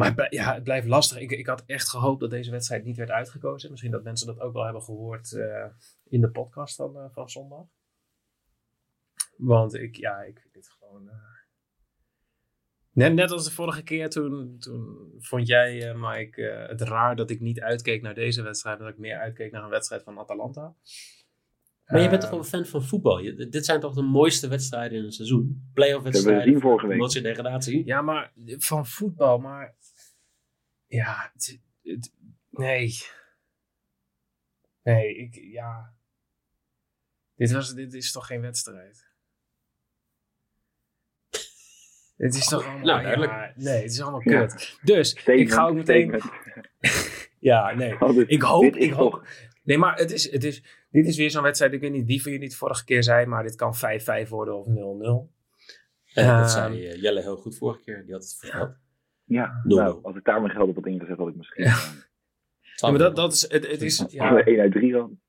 Maar 0.00 0.26
ja, 0.34 0.54
het 0.54 0.62
blijft 0.62 0.86
lastig. 0.86 1.18
Ik, 1.18 1.30
ik 1.30 1.46
had 1.46 1.62
echt 1.66 1.88
gehoopt 1.88 2.20
dat 2.20 2.30
deze 2.30 2.50
wedstrijd 2.50 2.84
niet 2.84 2.96
werd 2.96 3.10
uitgekozen. 3.10 3.70
Misschien 3.70 3.90
dat 3.92 4.02
mensen 4.02 4.26
dat 4.26 4.40
ook 4.40 4.52
wel 4.52 4.64
hebben 4.64 4.82
gehoord 4.82 5.32
eh, 5.32 5.66
in 6.08 6.20
de 6.20 6.30
podcast 6.30 6.76
van, 6.76 6.96
eh, 6.96 7.04
van 7.12 7.30
zondag. 7.30 7.66
Want 9.36 9.74
ik, 9.74 9.96
ja, 9.96 10.20
ik 10.22 10.38
vind 10.40 10.54
dit 10.54 10.68
gewoon. 10.78 11.08
eh, 11.08 11.14
Net, 12.92 13.14
net 13.14 13.30
als 13.30 13.44
de 13.44 13.50
vorige 13.50 13.82
keer, 13.82 14.08
toen, 14.10 14.56
toen 14.58 15.12
vond 15.18 15.46
jij, 15.46 15.90
eh, 15.90 16.10
Mike, 16.10 16.48
eh, 16.48 16.68
het 16.68 16.80
raar 16.80 17.16
dat 17.16 17.30
ik 17.30 17.40
niet 17.40 17.60
uitkeek 17.60 18.02
naar 18.02 18.14
deze 18.14 18.42
wedstrijd. 18.42 18.78
Dat 18.78 18.88
ik 18.88 18.98
meer 18.98 19.18
uitkeek 19.18 19.52
naar 19.52 19.62
een 19.62 19.70
wedstrijd 19.70 20.02
van 20.02 20.18
Atalanta. 20.18 20.74
Maar 21.86 22.00
je 22.00 22.08
bent 22.08 22.20
toch 22.20 22.30
wel 22.30 22.38
een 22.38 22.44
fan 22.44 22.64
van 22.66 22.82
voetbal? 22.82 23.18
Je, 23.18 23.48
dit 23.48 23.64
zijn 23.64 23.80
toch 23.80 23.94
de 23.94 24.02
mooiste 24.02 24.48
wedstrijden 24.48 24.98
in 24.98 25.04
een 25.04 25.12
seizoen? 25.12 25.70
Playoff 25.74 25.94
hebben 26.02 26.12
wedstrijden, 26.12 26.44
gezien 26.44 26.60
vorige 26.60 26.86
week. 26.86 27.22
degradatie. 27.22 27.86
Ja, 27.86 28.02
maar 28.02 28.32
van 28.58 28.86
voetbal, 28.86 29.38
maar. 29.38 29.74
Ja, 30.90 31.30
het, 31.32 31.60
het- 31.82 32.12
nee. 32.50 32.98
Nee, 34.82 35.16
ik, 35.16 35.34
ja. 35.34 35.94
Dit, 37.34 37.50
was, 37.52 37.74
dit 37.74 37.94
is 37.94 38.12
toch 38.12 38.26
geen 38.26 38.40
wedstrijd? 38.40 39.08
Dit 42.16 42.34
is 42.34 42.48
toch 42.48 42.64
allemaal... 42.64 42.84
Nou, 42.84 43.02
duidelijk. 43.02 43.32
ja, 43.32 43.52
nee, 43.56 43.82
het 43.82 43.90
is 43.92 44.00
allemaal 44.00 44.28
Ja. 44.28 44.46
kut. 44.46 44.78
Dus, 44.82 45.08
Statement, 45.10 45.40
ik 45.40 45.52
ga 45.52 45.66
ook 45.66 45.74
meteen... 45.74 46.20
Ja, 47.38 47.74
nee. 47.74 48.00
Oh, 48.00 48.14
dit- 48.14 48.30
Ik 48.30 48.42
hoop, 48.42 48.64
ik 48.76 48.92
hoop. 48.92 49.10
toch- 49.12 49.26
Nee, 49.62 49.78
maar 49.78 49.96
het 49.96 50.10
is, 50.10 50.30
het 50.30 50.44
is, 50.44 50.62
dit 50.90 51.06
is 51.06 51.16
weer 51.16 51.30
zo'n 51.30 51.42
wedstrijd. 51.42 51.72
Ik 51.72 51.80
weet 51.80 51.92
niet 51.92 52.06
wie 52.06 52.22
van 52.22 52.32
jullie 52.32 52.46
het 52.46 52.56
vorige 52.56 52.84
keer 52.84 53.02
zei, 53.02 53.26
maar 53.26 53.42
dit 53.42 53.54
kan 53.54 53.74
5-5 53.76 54.28
worden 54.28 54.54
of 54.56 54.66
0-0. 54.66 55.32
Eh, 56.14 56.28
Ehm, 56.28 56.40
dat 56.40 56.50
zei 56.50 56.86
eh, 56.88 57.00
Jelle 57.02 57.20
heel 57.20 57.36
goed 57.36 57.56
vorige 57.56 57.80
keer. 57.80 58.04
Die 58.04 58.12
had 58.12 58.22
het 58.22 58.34
verteld. 58.38 58.76
Ja, 59.30 59.60
nou, 59.64 60.02
als 60.02 60.16
ik 60.16 60.24
daar 60.24 60.40
mijn 60.40 60.52
geld 60.54 60.68
op 60.68 60.74
had 60.74 60.86
ingezet, 60.86 61.16
had 61.18 61.28
ik 61.28 61.36
misschien 61.36 61.64
Ja. 61.64 61.70
eh, 61.70 61.78
Ja, 62.76 62.90
maar 62.90 62.98
dat, 62.98 63.16
dat 63.16 63.32
is, 63.32 63.42
het, 63.42 63.66
het 63.70 63.82
is, 63.82 64.04
ja, 64.08 64.30
een 64.30 64.44
1 64.44 64.60
uit 64.60 64.72
3 64.72 64.92
dan. 64.92 65.20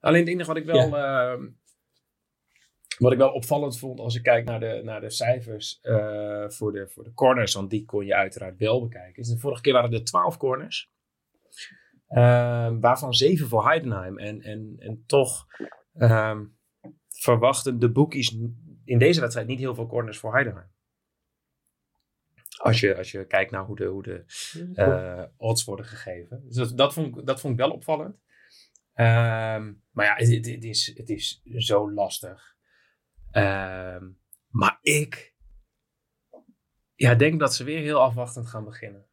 Alleen 0.00 0.20
het 0.20 0.28
enige 0.28 0.48
wat 0.48 0.56
ik 0.56 0.64
wel, 0.64 0.96
ehm, 0.96 1.48
wat 2.98 3.12
ik 3.12 3.18
wel 3.18 3.30
opvallend 3.32 3.78
vond 3.78 4.00
als 4.00 4.16
ik 4.16 4.22
kijk 4.22 4.44
naar 4.44 4.60
de, 4.60 4.80
naar 4.84 5.00
de 5.00 5.10
cijfers 5.10 5.78
eh, 5.82 6.48
voor, 6.48 6.72
de, 6.72 6.88
voor 6.88 7.04
de 7.04 7.12
corners, 7.12 7.54
want 7.54 7.70
die 7.70 7.84
kon 7.84 8.06
je 8.06 8.14
uiteraard 8.14 8.56
wel 8.58 8.80
bekijken. 8.82 9.22
Is 9.22 9.28
de 9.28 9.38
vorige 9.38 9.60
keer 9.62 9.72
waren 9.72 9.92
er 9.92 10.04
12 10.04 10.36
corners, 10.36 10.90
ehm, 12.08 12.80
waarvan 12.80 13.12
7 13.14 13.48
voor 13.48 13.64
Heidenheim. 13.66 14.18
En, 14.18 14.40
en, 14.40 14.74
en 14.78 15.04
toch 15.06 15.46
ehm, 15.94 16.44
verwachten 17.08 17.78
de 17.78 17.90
bookies 17.90 18.36
in 18.84 18.98
deze 18.98 19.20
wedstrijd 19.20 19.48
niet 19.48 19.58
heel 19.58 19.74
veel 19.74 19.86
corners 19.86 20.18
voor 20.18 20.32
Heidenheim. 20.32 20.68
Als 22.58 22.80
je, 22.80 22.96
als 22.96 23.10
je 23.10 23.26
kijkt 23.26 23.50
naar 23.50 23.64
hoe 23.64 23.76
de, 23.76 23.84
hoe 23.84 24.02
de 24.02 24.24
eh, 24.74 25.24
odds 25.36 25.64
worden 25.64 25.86
gegeven. 25.86 26.42
Dus 26.46 26.54
dat, 26.56 26.76
dat, 26.78 26.92
vond, 26.92 27.16
ik- 27.18 27.26
dat 27.26 27.40
vond 27.40 27.52
ik 27.52 27.58
wel 27.58 27.70
opvallend. 27.70 28.16
Ehm, 28.94 29.72
maar 29.90 30.06
ja, 30.06 30.14
het, 30.14 30.28
het- 30.34 30.46
het 30.46 30.64
is, 30.64 30.90
het 30.94 31.08
is 31.08 31.42
zo 31.44 31.92
lastig. 31.92 32.56
Ehm, 33.30 34.08
maar 34.48 34.78
ik, 34.82 35.34
Ja, 36.94 37.14
denk 37.14 37.40
dat 37.40 37.54
ze 37.54 37.64
weer 37.64 37.80
heel 37.80 38.00
afwachtend 38.02 38.46
gaan 38.46 38.64
beginnen. 38.64 39.06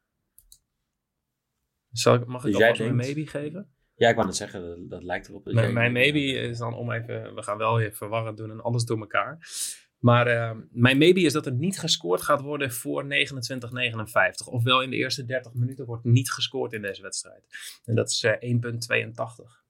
Zal 1.90 2.14
ik, 2.14 2.26
mag 2.26 2.44
ik 2.44 2.52
Dus 2.52 2.62
ook 2.62 2.76
denkt- 2.76 2.94
maybe 2.94 3.26
geven? 3.26 3.70
Ja, 3.94 4.08
ik 4.08 4.14
wou 4.14 4.26
net 4.26 4.36
zeggen, 4.36 4.60
dat, 4.62 4.90
dat 4.90 5.02
lijkt 5.02 5.28
erop. 5.28 5.44
Mijn, 5.44 5.72
mijn 5.74 5.92
maybe 5.92 6.18
is 6.20 6.58
dan 6.58 6.74
om 6.74 6.90
even, 6.92 7.34
we 7.34 7.42
gaan 7.42 7.58
wel 7.58 7.76
weer 7.76 7.92
verwarrend 7.92 8.36
doen 8.36 8.50
en 8.50 8.60
alles 8.60 8.84
door 8.84 8.98
elkaar. 8.98 9.38
Maar 9.98 10.26
eh, 10.26 10.56
mijn 10.70 10.98
maybe 10.98 11.20
is 11.20 11.32
dat 11.32 11.46
er 11.46 11.52
niet 11.52 11.78
gescoord 11.78 12.22
gaat 12.22 12.40
worden 12.40 12.72
voor 12.72 13.04
29-59. 13.04 13.08
Ofwel 14.44 14.82
in 14.82 14.90
de 14.90 14.96
eerste 14.96 15.24
30 15.24 15.54
minuten 15.54 15.86
wordt 15.86 16.04
niet 16.04 16.30
gescoord 16.30 16.72
in 16.72 16.82
deze 16.82 17.02
wedstrijd. 17.02 17.46
En 17.84 17.94
dat 17.94 18.10
is 18.10 18.22
eh, 18.22 18.54
1,82. 18.54 19.64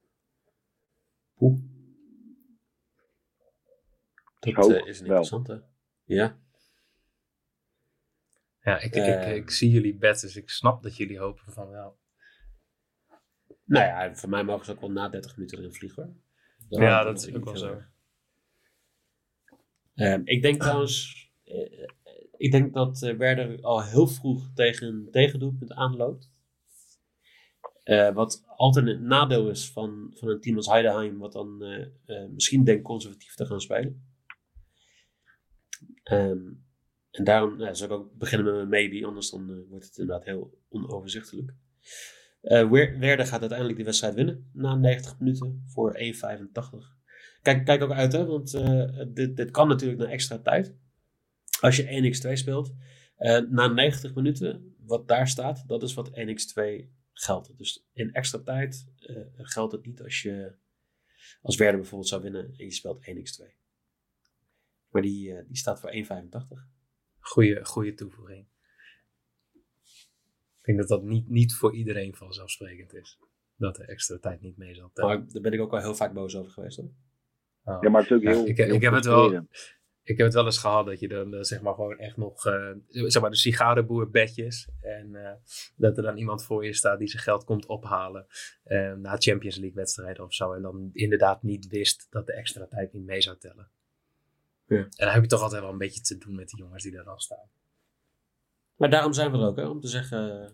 Oeh. 1.39 1.61
Dat 4.39 4.71
eh, 4.71 4.87
is 4.87 5.01
een 5.01 5.07
interessante. 5.07 5.65
Ja. 6.05 6.39
Ja, 8.61 8.81
ik, 8.81 8.95
ik, 8.95 9.27
ik 9.27 9.51
zie 9.51 9.71
jullie 9.71 9.97
bed, 9.97 10.21
dus 10.21 10.37
ik 10.37 10.51
snap 10.51 10.83
dat 10.83 10.97
jullie 10.97 11.19
hopen 11.19 11.53
van 11.53 11.69
wel. 11.69 11.99
Nou 13.65 13.85
ja, 13.85 14.15
voor 14.15 14.29
mij 14.29 14.45
mogen 14.45 14.65
ze 14.65 14.73
ook 14.73 14.81
wel 14.81 14.91
na 14.91 15.09
30 15.09 15.37
minuten 15.37 15.59
erin 15.59 15.73
vliegen 15.73 16.03
hoor. 16.69 16.81
Ja, 16.81 17.03
dat 17.03 17.27
is 17.27 17.35
ook 17.35 17.45
wel 17.45 17.57
zo. 17.57 17.73
erg. 17.73 17.95
Ehm, 19.97 20.21
ik 20.25 20.43
denk 20.43 20.61
trouwens, 20.61 21.29
eh, 21.45 21.89
ik 22.37 22.53
denk 22.53 22.75
dat 22.75 23.03
eh, 23.03 23.17
Werder 23.17 23.61
al 23.61 23.83
heel 23.85 24.07
vroeg 24.07 24.51
tegen 24.55 24.87
een 24.87 25.09
tegendoelpunt 25.11 25.73
aanloopt. 25.73 26.31
Eh, 27.83 28.15
wat 28.15 28.45
altijd 28.47 28.87
een 28.87 29.07
nadeel 29.07 29.51
is 29.51 29.71
van, 29.71 30.11
van 30.15 30.29
een 30.29 30.41
team 30.41 30.57
als 30.57 30.67
Heidenheim, 30.67 31.19
wat 31.19 31.33
dan 31.33 31.65
misschien 32.31 32.65
denkt 32.65 32.83
conservatief 32.83 33.35
te 33.35 33.47
gaan 33.47 33.61
spelen. 33.61 34.15
Ehm, 36.03 36.45
en 37.11 37.25
daarom 37.25 37.57
nou, 37.57 37.75
zou 37.75 37.93
ik 37.93 37.99
ook 37.99 38.19
beginnen 38.19 38.47
met 38.47 38.55
mijn 38.55 38.69
maybe, 38.69 39.07
anders 39.07 39.31
dan 39.31 39.67
wordt 39.69 39.85
het 39.85 39.99
inderdaad 39.99 40.25
heel 40.25 40.59
onoverzichtelijk. 40.69 41.55
Wer- 42.41 42.99
Werder 42.99 43.27
gaat 43.27 43.41
uiteindelijk 43.41 43.77
die 43.77 43.85
wedstrijd 43.87 44.15
winnen 44.15 44.51
na 44.53 44.75
90 44.75 45.19
minuten 45.19 45.63
voor 45.67 45.95
1,85. 45.95 46.96
Kijk, 47.47 47.65
kijk 47.65 47.83
ook 47.83 47.93
uit, 47.93 48.13
hè, 48.13 48.25
want 48.25 48.55
eh, 48.55 49.05
dit, 49.09 49.37
dit 49.37 49.51
kan 49.51 49.69
natuurlijk 49.69 50.01
naar 50.01 50.09
extra 50.09 50.39
tijd. 50.39 50.75
Als 51.61 51.77
je 51.77 51.87
1x2 51.87 52.33
speelt, 52.33 52.75
eh, 53.17 53.39
na 53.39 53.67
90 53.67 54.15
minuten, 54.15 54.77
wat 54.79 55.09
daar 55.09 55.29
staat, 55.29 55.69
dat 55.69 55.83
is 55.83 55.95
wat 55.95 56.11
1x2 56.15 56.91
geldt. 57.13 57.59
Dus 57.59 57.87
in 57.93 58.13
extra 58.13 58.39
tijd 58.39 58.93
eh, 58.99 59.17
geldt 59.35 59.73
het 59.73 59.87
niet 59.87 60.03
als 60.03 60.23
je 60.23 60.55
als 61.43 61.57
Werder 61.57 61.81
bijvoorbeeld 61.81 62.09
zou 62.11 62.23
winnen 62.23 62.45
en 62.45 62.65
je 62.65 62.73
speelt 62.73 63.07
1x2. 63.09 63.55
Maar 64.89 65.03
die, 65.03 65.33
eh, 65.33 65.45
die 65.47 65.57
staat 65.57 65.81
voor 65.81 65.91
1,85. 65.91 66.69
Goeie, 67.19 67.65
goeie 67.65 67.95
toevoeging. 67.95 68.47
Ik 70.59 70.63
denk 70.63 70.79
dat 70.79 70.89
dat 70.89 71.03
niet, 71.03 71.29
niet 71.29 71.55
voor 71.55 71.75
iedereen 71.75 72.15
vanzelfsprekend 72.15 72.95
is. 72.95 73.19
Dat 73.57 73.77
de 73.77 73.85
extra 73.85 74.19
tijd 74.19 74.41
niet 74.41 74.57
mee 74.57 74.75
zal 74.75 74.91
tellen. 74.93 75.19
Maar 75.19 75.33
daar 75.33 75.43
ben 75.43 75.53
ik 75.53 75.61
ook 75.61 75.73
al 75.73 75.81
heel 75.81 75.95
vaak 75.95 76.13
boos 76.13 76.37
over 76.37 76.53
geweest 76.53 76.77
hoor. 76.77 76.91
Oh. 77.69 77.79
Ja, 77.81 77.91
maar 77.91 78.01
het 78.03 78.11
is 78.11 78.17
ook 78.17 78.23
Ja, 78.23 78.31
heel. 78.31 78.47
ik- 78.47 78.57
heel 78.57 78.75
ik 78.75 78.83
heb 78.83 78.93
het 78.93 79.05
wel-. 79.05 79.47
Ik 80.03 80.17
heb 80.17 80.27
het 80.27 80.35
wel 80.35 80.45
eens 80.45 80.59
gehad 80.59 80.87
dat 80.87 81.01
je 81.01 81.09
dan 81.09 81.35
eh, 81.35 81.43
zeg 81.43 81.61
maar 81.61 81.75
gewoon 81.75 81.99
echt 81.99 82.17
nog, 82.17 82.47
eh, 82.47 82.71
zeg 82.89 83.23
maar 83.23 83.31
de 83.31 83.37
sigarenboerbedjes. 83.37 84.69
En 84.81 85.15
eh, 85.15 85.33
dat 85.77 85.97
er 85.97 86.03
dan 86.03 86.17
iemand 86.17 86.45
voor 86.45 86.65
je 86.65 86.73
staat 86.73 86.99
die 86.99 87.09
zijn 87.09 87.23
geld 87.23 87.45
komt 87.45 87.67
ophalen 87.67 88.27
eh, 88.65 88.93
na 88.93 89.17
Champions 89.19 89.57
League 89.57 89.75
wedstrijden 89.77 90.25
of 90.25 90.35
zo. 90.35 90.53
En 90.53 90.63
dan 90.63 90.91
inderdaad 90.93 91.43
niet 91.43 91.67
wist 91.67 92.07
dat 92.11 92.27
de 92.27 92.33
extra 92.33 92.67
tijd 92.67 92.93
niet 92.93 93.05
mee 93.05 93.21
zou 93.21 93.37
tellen. 93.39 93.69
Ja. 94.67 94.77
En 94.77 94.89
dan 94.97 95.09
heb 95.09 95.23
je 95.23 95.29
toch 95.29 95.43
altijd 95.43 95.63
wel 95.63 95.71
een 95.71 95.79
beetje 95.79 96.01
te 96.01 96.19
doen 96.19 96.35
met 96.35 96.49
die 96.49 96.59
jongens 96.59 96.83
die 96.83 96.93
daar 96.93 97.05
dan 97.05 97.19
staan. 97.19 97.49
Maar 98.77 98.91
daarom 98.91 99.13
zijn 99.13 99.31
we 99.33 99.39
er 99.39 99.45
ook, 99.47 99.57
hè, 99.57 99.67
om 99.67 99.81
te 99.81 99.89
zeggen. 99.89 100.53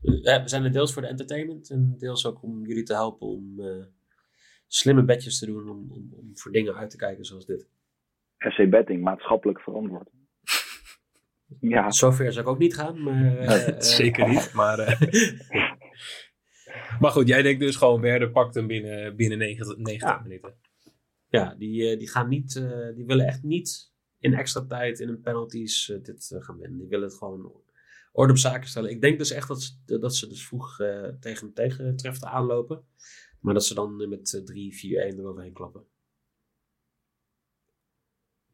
we 0.00 0.42
zijn 0.44 0.64
er 0.64 0.72
deels 0.72 0.92
voor 0.92 1.02
de 1.02 1.08
entertainment 1.08 1.70
en 1.70 1.94
deels 1.98 2.26
ook 2.26 2.42
om 2.42 2.66
jullie 2.66 2.82
te 2.82 2.94
helpen 2.94 3.26
om 3.26 3.60
eh, 3.60 3.84
slimme 4.74 5.04
bedjes 5.04 5.38
te 5.38 5.46
doen. 5.46 5.68
Om, 5.68 5.90
om, 5.90 6.12
om 6.16 6.30
voor 6.38 6.52
dingen 6.52 6.74
uit 6.74 6.90
te 6.90 6.96
kijken 6.96 7.24
zoals 7.24 7.46
dit. 7.46 7.66
FC 8.38 8.70
Betting, 8.70 9.02
maatschappelijk 9.02 9.60
verantwoord. 9.60 10.08
Ja, 11.60 11.90
Zover 11.90 12.32
zou 12.32 12.44
ik 12.44 12.50
ook 12.52 12.58
niet 12.58 12.74
gaan, 12.74 13.02
maar. 13.02 13.36
eh, 13.38 13.80
Zeker 13.80 14.28
niet, 14.28 14.52
maar... 14.52 14.78
eh, 14.78 15.00
maar 17.00 17.10
goed, 17.10 17.28
jij 17.28 17.42
denkt 17.42 17.60
dus 17.60 17.76
gewoon 17.76 18.00
Werder 18.00 18.30
pakt 18.30 18.54
hem 18.54 18.66
binnen, 18.66 19.16
binnen 19.16 19.38
90, 19.38 19.76
90 19.76 20.08
Ja. 20.08 20.20
minuten. 20.22 20.54
Ja, 21.28 21.54
die, 21.54 21.90
eh, 21.90 21.98
die 21.98 22.08
gaan 22.10 22.28
niet. 22.28 22.56
eh, 22.56 22.94
die 22.94 23.06
willen 23.06 23.26
echt 23.26 23.42
niet 23.42 23.92
in 24.18 24.34
extra 24.34 24.64
tijd, 24.66 25.00
in 25.00 25.08
een 25.08 25.20
penalties 25.20 25.86
dit 26.02 26.36
gaan 26.38 26.58
winnen. 26.58 26.78
Die 26.78 26.88
willen 26.88 27.08
het 27.08 27.18
gewoon 27.18 27.52
orde 28.12 28.32
op 28.32 28.38
zaken 28.38 28.68
stellen. 28.68 28.90
Ik 28.90 29.00
denk 29.00 29.18
dus 29.18 29.30
echt 29.30 29.48
dat 29.48 29.62
ze, 29.62 29.98
dat 29.98 30.16
ze 30.16 30.28
dus 30.28 30.46
vroeg 30.46 30.80
eh, 30.80 31.08
tegen 31.20 31.46
een 31.46 31.54
tegentrefter 31.54 32.28
aanlopen. 32.28 32.84
Maar 33.42 33.54
dat 33.54 33.64
ze 33.64 33.74
dan 33.74 34.00
eh, 34.00 34.08
met 34.08 34.34
eh, 34.34 35.12
3-4-1 35.14 35.18
eroverheen 35.18 35.52
klappen. 35.52 35.84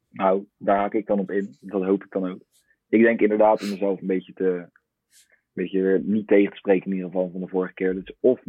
nou, 0.08 0.46
daar 0.56 0.76
haak 0.76 0.94
ik 0.94 1.06
dan 1.06 1.18
op 1.18 1.30
in. 1.30 1.56
Dat 1.60 1.82
hoop 1.82 2.04
ik 2.04 2.10
dan 2.10 2.30
ook. 2.30 2.40
Ik 2.88 3.02
denk 3.02 3.20
inderdaad 3.20 3.62
om 3.62 3.70
mezelf 3.70 4.00
een 4.00 4.06
beetje 4.06 4.32
te. 4.32 4.44
Een 4.44 5.64
beetje 5.64 6.00
niet 6.04 6.26
tegen 6.26 6.50
te 6.50 6.56
spreken 6.56 6.90
in 6.90 6.96
ieder 6.96 7.10
geval 7.10 7.30
van 7.30 7.40
de 7.40 7.48
vorige 7.48 7.74
keer. 7.74 7.94
Dus 7.94 8.14
of 8.20 8.40
0-0 8.40 8.42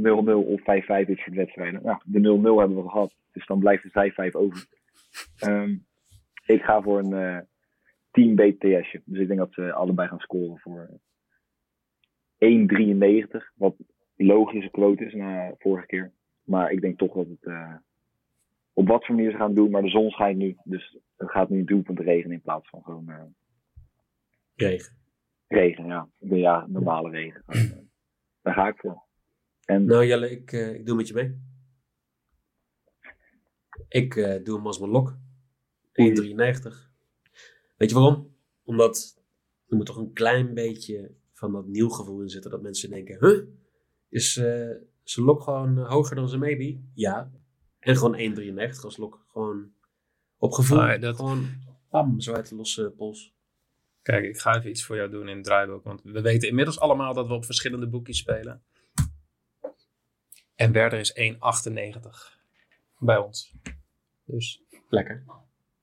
of 0.45 0.59
5-5 0.61 0.63
is 0.63 1.23
voor 1.23 1.33
de 1.33 1.39
wedstrijden. 1.39 1.83
Nou, 1.83 2.01
de 2.05 2.19
0-0 2.19 2.59
hebben 2.59 2.83
we 2.83 2.89
gehad. 2.89 3.15
Dus 3.31 3.45
dan 3.45 3.59
blijft 3.59 3.83
er 3.83 4.11
5-5 4.31 4.35
over. 4.35 4.65
Ehm, 5.39 5.77
ik 6.45 6.61
ga 6.61 6.81
voor 6.81 6.99
een 6.99 7.13
eh 7.13 7.39
team 8.11 8.35
BTS'je. 8.35 9.01
Dus 9.05 9.19
ik 9.19 9.27
denk 9.27 9.39
dat 9.39 9.53
ze 9.53 9.73
allebei 9.73 10.07
gaan 10.07 10.19
scoren 10.19 10.59
voor 10.59 10.89
eh, 12.37 12.49
1,93. 12.49 13.51
Wat 13.55 13.75
logische 14.15 14.69
quote 14.69 15.05
is 15.05 15.13
na 15.13 15.53
vorige 15.57 15.85
keer. 15.85 16.11
Maar 16.49 16.71
ik 16.71 16.81
denk 16.81 16.97
toch 16.97 17.13
dat 17.13 17.27
het 17.27 17.43
eh, 17.43 17.75
op 18.73 18.87
wat 18.87 19.05
voor 19.05 19.15
manier 19.15 19.31
ze 19.31 19.37
gaan 19.37 19.53
doen. 19.53 19.71
Maar 19.71 19.81
de 19.81 19.89
zon 19.89 20.09
schijnt 20.09 20.37
nu. 20.37 20.57
Dus 20.63 20.97
het 21.17 21.29
gaat 21.31 21.49
nu 21.49 21.59
een 21.59 21.65
doelpunt 21.65 21.99
regenen 21.99 22.31
in 22.35 22.41
plaats 22.41 22.69
van 22.69 22.83
gewoon 22.83 23.09
eh, 23.09 23.23
Regen. 24.55 24.97
regen. 25.47 25.85
Ja, 25.85 26.09
ja 26.19 26.65
normale 26.67 27.09
regen. 27.09 27.43
Eh, 27.45 27.71
daar 28.41 28.53
ga 28.53 28.67
ik 28.67 28.77
voor. 28.77 29.03
En 29.65 29.85
Nou 29.85 30.05
Jelle, 30.05 30.31
ik, 30.31 30.51
ik 30.51 30.85
doe 30.85 30.95
met 30.95 31.07
je 31.07 31.13
mee. 31.13 31.41
Ik 33.87 34.15
eh, 34.15 34.43
doe 34.43 34.55
hem 34.55 34.65
als 34.65 34.79
mijn 34.79 34.91
lok. 34.91 35.17
1,93. 35.91 36.91
Weet 37.77 37.89
je 37.89 37.95
waarom? 37.95 38.35
Omdat 38.63 39.23
er 39.67 39.75
moet 39.75 39.85
toch 39.85 39.97
een 39.97 40.13
klein 40.13 40.53
beetje 40.53 41.11
van 41.33 41.51
dat 41.51 41.67
nieuw 41.67 41.89
gevoel 41.89 42.21
in 42.21 42.29
zitten. 42.29 42.51
Dat 42.51 42.61
mensen 42.61 42.89
denken, 42.89 43.17
huh? 43.19 43.43
Is 44.09 44.41
zijn 45.09 45.25
lok 45.25 45.41
gewoon 45.43 45.77
eh, 45.77 45.89
hoger 45.89 46.15
dan 46.15 46.27
zijn 46.29 46.41
maybe? 46.41 46.79
Ja. 46.93 47.31
En 47.79 47.95
gewoon 47.97 48.17
1,93 48.17 48.83
als 48.83 48.97
lok. 48.97 49.25
Gewoon 49.31 49.71
op 50.37 50.51
gevoel. 50.51 50.77
Maar 50.77 50.99
dat- 50.99 51.15
Gewoon 51.15 51.47
bam, 51.89 52.19
zo 52.19 52.33
uit 52.33 52.49
de 52.49 52.55
losse 52.55 52.93
pols. 52.97 53.33
Kijk, 54.01 54.25
ik 54.25 54.37
ga 54.39 54.55
even 54.57 54.69
iets 54.69 54.85
voor 54.85 54.95
jou 54.95 55.09
doen 55.09 55.27
in 55.27 55.35
het 55.35 55.45
draaiboek. 55.45 55.83
Want 55.83 56.01
we 56.03 56.21
weten 56.21 56.47
inmiddels 56.49 56.79
allemaal 56.79 57.13
dat 57.13 57.27
we 57.27 57.33
op 57.33 57.45
verschillende 57.45 57.87
boekjes 57.87 58.17
spelen. 58.17 58.63
En 60.55 60.71
Werder 60.71 60.99
is 60.99 61.13
1,98 61.13 62.39
bij 62.99 63.17
ons. 63.17 63.53
Dus 64.25 64.63
Lekker. 64.89 65.23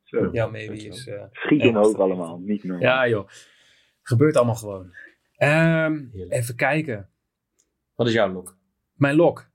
zo, 0.02 0.28
jouw 0.32 0.50
maybe 0.50 0.74
is... 0.76 1.06
eh, 1.06 1.24
schiet 1.32 1.60
en 1.60 1.68
omhoog 1.68 1.84
98. 1.84 1.98
allemaal. 2.00 2.38
Niet 2.38 2.64
normaal. 2.64 2.82
ja 2.86 3.08
joh, 3.08 3.28
gebeurt 4.02 4.36
allemaal 4.36 4.54
gewoon. 4.54 4.94
Ehm, 5.36 6.04
even 6.28 6.56
kijken. 6.56 7.10
Wat 7.94 8.06
is 8.06 8.12
jouw 8.12 8.32
lok? 8.32 8.56
Mijn 8.96 9.14
lok. 9.14 9.50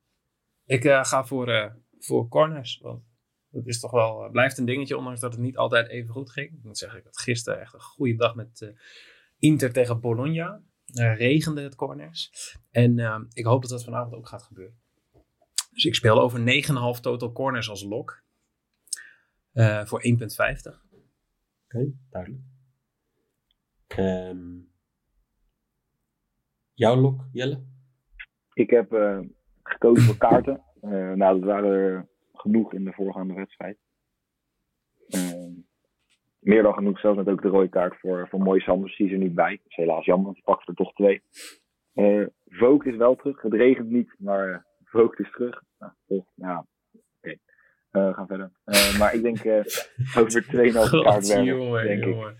Ik 0.66 0.86
eh, 0.86 1.04
ga 1.04 1.26
voor, 1.26 1.50
eh, 1.50 1.72
voor 2.00 2.28
corners. 2.28 2.80
Want 2.82 3.04
dat 3.50 3.68
is 3.68 3.80
toch 3.80 3.92
wel, 3.92 4.24
eh, 4.24 4.32
blijft 4.32 4.58
een 4.58 4.66
dingetje, 4.66 4.98
ondanks 4.98 5.20
dat 5.20 5.32
het 5.32 5.42
niet 5.42 5.58
altijd 5.58 5.88
even 5.88 6.14
goed 6.14 6.32
ging. 6.32 6.52
Ik 6.52 6.64
moet 6.64 6.78
zeggen, 6.78 7.00
ik 7.00 7.06
had 7.06 7.20
gisteren 7.20 7.60
echt 7.60 7.74
een 7.74 7.82
goede 7.82 8.16
dag 8.16 8.36
met 8.36 8.74
Inter 9.40 9.74
tegen 9.74 10.00
Bologna. 10.00 10.62
Regende 10.94 11.62
het 11.62 11.76
corners. 11.76 12.32
En 12.72 13.28
ik 13.34 13.46
hoop 13.46 13.62
dat 13.62 13.72
dat 13.72 13.84
vanavond 13.84 14.16
ook 14.16 14.28
gaat 14.28 14.44
gebeuren. 14.44 14.80
Dus 15.72 15.86
ik 15.86 15.96
speel 15.96 16.20
over 16.20 16.40
9,5 16.40 17.00
total 17.00 17.32
corners 17.32 17.70
als 17.70 17.84
lok. 17.84 18.24
Voor 19.84 20.02
1,50. 20.04 20.86
Oké, 21.66 21.92
duidelijk. 22.10 22.44
Ehm, 23.88 24.60
jouw 26.74 26.96
lok, 26.96 27.28
Jelle? 27.32 27.71
Ik 28.54 28.70
heb 28.70 28.94
eh, 28.94 29.20
gekozen 29.64 30.04
voor 30.04 30.18
kaarten. 30.18 30.64
Eh, 30.82 31.12
nou, 31.12 31.40
dat 31.40 31.50
waren 31.50 31.72
er 31.72 32.08
genoeg 32.34 32.74
in 32.74 32.84
de 32.84 32.94
voorgaande 32.94 33.34
wedstrijd. 33.34 33.78
Eh, 35.08 35.48
meer 36.40 36.64
dan 36.64 36.74
genoeg, 36.74 37.00
zelfs 37.00 37.18
net 37.18 37.28
ook 37.28 37.42
de 37.42 37.48
rode 37.48 37.70
kaart 37.70 38.00
voor, 38.00 38.28
voor 38.30 38.40
Mooi 38.40 38.60
Sanders. 38.60 38.98
Die 38.98 39.08
is 39.08 39.14
er 39.14 39.20
niet 39.20 39.36
bij. 39.36 39.52
Dat 39.52 39.66
is 39.68 39.76
helaas 39.76 40.06
jammer, 40.06 40.26
want 40.26 40.36
die 40.36 40.46
pakt 40.46 40.68
er 40.68 40.74
toch 40.74 40.94
twee. 40.94 41.22
Eh 41.94 42.26
Vogt 42.46 42.86
is 42.86 42.96
wel 42.96 43.16
terug. 43.16 43.42
Het 43.42 43.54
regent 43.54 43.90
niet, 43.90 44.16
maar 44.18 44.66
Vogt 44.84 45.20
is 45.20 45.32
terug. 45.32 45.64
Nou, 45.80 45.92
toch, 46.08 46.26
ja, 46.36 46.66
oké. 46.94 47.36
Eh, 47.92 48.08
we 48.08 48.14
gaan 48.14 48.28
verder. 48.28 48.52
Maar 49.00 49.14
ik 49.14 49.22
denk 49.22 49.66
over 50.18 50.44
2,5 50.52 51.04
kaart 51.04 51.28
werken, 51.28 51.44
jongen, 51.44 51.84
denk 51.84 52.04
ik. 52.04 52.10
jongen. 52.10 52.36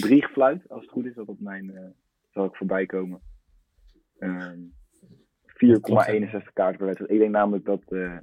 drie 0.00 0.22
gefluit, 0.22 0.68
als 0.68 0.82
het 0.82 0.90
goed 0.90 1.04
is. 1.04 1.14
Dat 1.14 1.26
op 1.26 1.40
mijn, 1.40 1.64
uh, 1.64 1.90
zal 2.30 2.44
ik 2.44 2.56
voorbij 2.56 2.86
komen. 2.86 3.20
Um, 4.18 4.72
4,61 5.64 6.52
kaarten 6.52 6.76
per 6.76 6.86
wedstrijd. 6.86 7.10
Ik 7.10 7.18
denk 7.18 7.30
namelijk 7.30 7.64
dat 7.64 7.82
uh, 7.88 8.16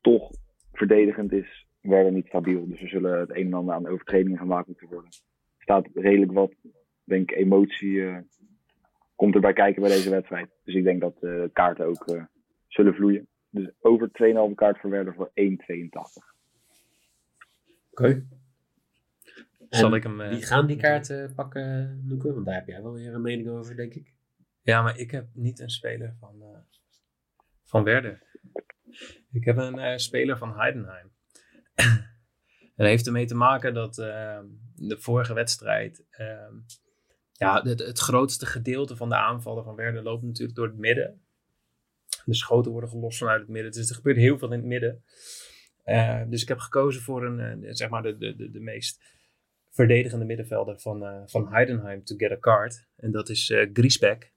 toch 0.00 0.30
verdedigend 0.72 1.32
is 1.32 1.66
Werder 1.80 2.12
niet 2.12 2.26
stabiel. 2.26 2.68
Dus 2.68 2.82
er 2.82 2.88
zullen 2.88 3.18
het 3.18 3.30
een 3.30 3.46
en 3.46 3.54
ander 3.54 3.74
aan 3.74 3.88
overtredingen 3.88 4.38
gemaakt 4.38 4.66
moeten 4.66 4.88
worden. 4.88 5.10
Er 5.56 5.62
staat 5.62 5.88
redelijk 5.94 6.32
wat, 6.32 6.52
denk 7.04 7.30
ik, 7.30 7.36
emotie 7.36 7.90
uh, 7.90 8.18
komt 9.14 9.34
erbij 9.34 9.52
kijken 9.52 9.82
bij 9.82 9.90
deze 9.90 10.10
wedstrijd. 10.10 10.50
Dus 10.64 10.74
ik 10.74 10.84
denk 10.84 11.00
dat 11.00 11.16
de 11.20 11.50
kaarten 11.52 11.86
ook 11.86 12.08
uh, 12.08 12.24
zullen 12.66 12.94
vloeien. 12.94 13.26
Dus 13.50 13.70
over 13.80 14.08
2,5 14.50 14.54
kaart 14.54 14.78
voor 14.80 14.90
Werder 14.90 15.14
voor 15.14 15.30
1,82. 15.34 15.34
Oké. 17.90 18.02
Okay. 18.04 18.24
Zal 19.68 19.94
ik 19.94 20.02
hem, 20.02 20.18
wie 20.18 20.42
gaan 20.42 20.66
die 20.66 20.76
kaarten 20.76 21.34
pakken, 21.34 22.00
Noeke? 22.04 22.32
Want 22.32 22.46
daar 22.46 22.54
heb 22.54 22.66
jij 22.66 22.82
wel 22.82 22.92
weer 22.92 23.14
een 23.14 23.22
mening 23.22 23.48
over, 23.48 23.76
denk 23.76 23.94
ik. 23.94 24.14
Ja, 24.66 24.82
maar 24.82 24.98
ik 24.98 25.10
heb 25.10 25.28
niet 25.32 25.60
een 25.60 25.70
speler 25.70 26.14
van, 26.20 26.34
uh, 26.42 26.58
van 27.64 27.84
Werder. 27.84 28.22
Ik 29.32 29.44
heb 29.44 29.56
een 29.56 29.78
uh, 29.78 29.96
speler 29.96 30.38
van 30.38 30.56
Heidenheim. 30.56 31.12
dat 32.76 32.86
heeft 32.86 33.06
ermee 33.06 33.26
te 33.26 33.34
maken 33.34 33.74
dat 33.74 33.98
uh, 33.98 34.40
de 34.74 34.96
vorige 34.98 35.34
wedstrijd. 35.34 36.04
Uh, 36.18 36.48
ja, 37.32 37.62
het, 37.62 37.98
grootste 37.98 38.46
gedeelte 38.46 38.96
van 38.96 39.08
de 39.08 39.16
aanvallen 39.16 39.64
van 39.64 39.74
Werder 39.74 40.02
loopt 40.02 40.22
natuurlijk 40.22 40.56
door 40.56 40.66
het 40.66 40.78
midden. 40.78 41.22
De 42.24 42.34
schoten 42.34 42.70
worden 42.70 42.90
gelost 42.90 43.18
vanuit 43.18 43.40
het 43.40 43.50
midden. 43.50 43.72
Dus 43.72 43.88
er 43.88 43.96
gebeurt 43.96 44.16
heel 44.16 44.38
veel 44.38 44.52
in 44.52 44.58
het 44.58 44.68
midden. 44.68 45.04
dus 46.30 46.42
ik 46.42 46.48
heb 46.48 46.58
gekozen 46.58 47.02
voor 47.02 47.24
een, 47.24 47.76
zeg 47.76 47.88
maar 47.88 48.02
de, 48.02 48.16
de, 48.16 48.50
de, 48.50 48.60
meest 48.60 49.02
verdedigende 49.70 50.24
middenvelder 50.24 50.80
van, 50.80 51.28
van 51.28 51.52
Heidenheim 51.52 52.04
to 52.04 52.16
get 52.16 52.30
a 52.30 52.38
card. 52.38 52.86
En 52.96 53.10
dat 53.10 53.28
is 53.28 53.54
Griesbeck. 53.72 54.34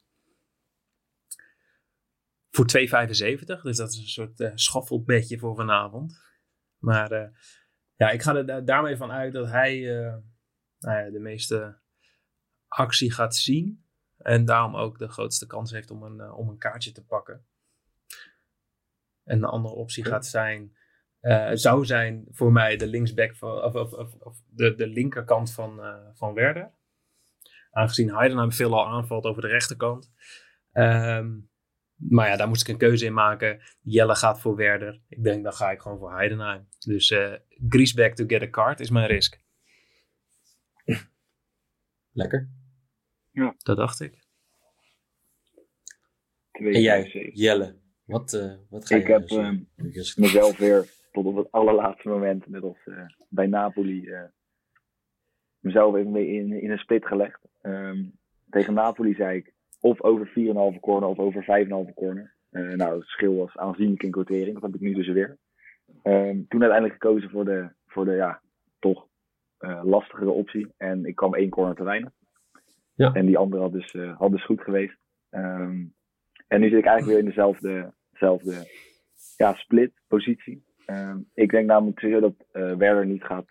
Voor 2.60 3.08
2,75. 3.08 3.62
Dus 3.62 3.78
dat 3.78 3.92
is 3.92 3.98
een 3.98 4.08
soort 4.08 4.39
uh, 4.39 4.51
schaffelbedje 4.54 5.39
voor 5.39 5.56
vanavond. 5.56 6.20
Maar 6.78 7.12
uh, 7.12 7.28
ja, 7.96 8.10
ik 8.10 8.22
ga 8.22 8.36
er 8.36 8.66
daarmee 8.66 8.98
van 8.98 9.12
uit 9.12 9.34
dat 9.34 9.50
hij 9.50 9.78
uh, 9.78 10.16
nou 10.80 11.00
ja, 11.00 11.10
de 11.10 11.20
meeste 11.20 11.80
actie 12.68 13.12
gaat 13.12 13.36
zien. 13.36 13.86
En 14.18 14.46
daarom 14.46 14.75
ook 14.75 14.98
de 14.98 15.08
grootste 15.08 15.48
kans 15.48 15.72
heeft 15.72 15.92
om 15.92 16.04
een, 16.04 16.32
om 16.32 16.50
een 16.50 16.58
kaartje 16.58 16.92
te 16.92 17.06
pakken. 17.06 17.46
En 19.24 19.39
de 19.39 19.48
andere 19.48 19.75
optie 19.75 20.06
gaat 20.06 20.25
zijn, 20.25 20.78
zou 21.54 21.86
zijn 21.86 22.25
voor 22.30 22.51
mij 22.51 22.78
de 22.78 22.88
linksback 22.88 23.36
van, 23.36 23.63
of, 23.63 23.75
of, 23.75 23.94
of, 23.94 24.13
of 24.13 24.42
de, 24.48 24.75
de 24.75 24.88
linkerkant 24.88 25.54
van, 25.54 25.82
van 26.13 26.34
Werder. 26.34 26.72
Aangezien 27.72 28.16
Heidenheim 28.16 28.51
veelal 28.51 28.88
aanvalt 28.88 29.25
over 29.25 29.42
de 29.42 29.48
rechterkant. 29.48 30.12
Um, 30.74 31.49
maar 32.00 32.27
ja, 32.27 32.36
daar 32.36 32.48
moest 32.48 32.62
ik 32.62 32.68
een 32.68 32.77
keuze 32.77 33.06
in 33.06 33.13
maken. 33.13 33.62
Jelle 33.82 34.15
gaat 34.15 34.41
voor 34.41 34.56
Werder. 34.56 35.01
Ik 35.08 35.24
denk, 35.24 35.44
dan 35.44 35.53
ga 35.53 35.72
ik 35.72 35.79
gewoon 35.79 35.98
voor 35.98 36.13
Heidenheim. 36.13 36.68
Dus 36.79 37.10
uh, 37.10 37.34
Griesbeck 37.70 38.15
to 38.15 38.25
get 38.27 38.41
a 38.41 38.50
card 38.50 38.79
is 38.79 38.89
mijn 38.89 39.08
risk. 39.08 39.39
Lekker. 42.12 42.50
Ja. 43.32 43.56
Dat 43.58 43.77
dacht 43.77 44.00
ik. 44.00 44.27
En 46.51 46.82
jij, 46.82 47.29
Jelle, 47.34 47.79
wat, 48.03 48.34
uh, 48.34 48.56
wat 48.70 48.88
ga 48.88 48.96
ik 48.96 49.08
je 49.08 49.13
Ik 49.13 49.29
heb 49.29 49.29
uh, 49.29 50.15
mezelf 50.15 50.58
weer 50.58 50.89
tot 51.12 51.25
op 51.25 51.36
het 51.36 51.51
allerlaatste 51.51 52.10
moment, 52.10 52.48
net 52.48 52.63
als 52.63 52.86
uh, 52.86 53.06
bij 53.29 53.48
Napoli, 53.48 54.10
mezelf 55.60 55.96
even 55.96 56.12
mee 56.12 56.27
in, 56.27 56.62
in 56.62 56.72
een 56.72 56.77
split 56.77 57.06
gelegd. 57.06 57.39
Um, 57.62 58.20
tegen 58.50 58.74
Napoli 58.74 59.13
zei 59.13 59.38
ik, 59.38 59.53
of 59.79 60.01
over 60.01 60.27
4,5 60.27 60.79
corner 60.79 61.09
of 61.09 61.19
over 61.19 61.65
5,5 61.88 61.93
corner. 61.93 62.38
Uh, 62.51 62.74
nou, 62.74 62.93
het 62.93 63.03
verschil 63.03 63.35
was 63.35 63.57
aanzienlijk 63.57 64.03
in 64.03 64.11
quotering. 64.11 64.53
Dat 64.53 64.63
heb 64.63 64.75
ik 64.75 64.79
nu 64.81 64.94
dus 64.94 65.07
weer. 65.07 65.37
Um, 66.03 66.48
toen 66.48 66.61
uiteindelijk 66.61 67.01
gekozen 67.01 67.29
voor 67.29 67.46
de, 67.46 67.70
voor 67.85 68.05
de 68.05 68.11
ja, 68.11 68.42
toch 68.79 69.07
uh, 69.59 69.81
lastigere 69.83 70.29
optie. 70.29 70.74
En 70.77 71.05
ik 71.05 71.15
kwam 71.15 71.33
één 71.33 71.50
corner 71.50 71.75
te 71.75 71.83
weinig. 71.83 72.11
Ja. 72.94 73.13
En 73.13 73.25
die 73.25 73.37
andere 73.37 73.61
had 73.61 73.72
dus, 73.72 73.94
uh, 73.94 74.18
had 74.18 74.31
dus 74.31 74.46
goed 74.46 74.61
geweest. 74.61 74.98
Um, 75.29 75.94
en 76.48 76.59
nu 76.59 76.70
zit 76.70 76.77
ik 76.77 76.85
eigenlijk 76.85 77.05
weer 77.05 77.18
in 77.18 77.25
dezelfde, 77.25 77.94
dezelfde 78.11 78.68
ja, 79.37 79.53
split 79.53 79.92
positie. 80.07 80.63
Um, 80.85 81.29
ik 81.33 81.50
denk 81.50 81.65
namelijk 81.65 82.00
zeker 82.00 82.22
dat 82.22 82.46
Werder 82.51 83.05
niet 83.05 83.24
gaat 83.24 83.50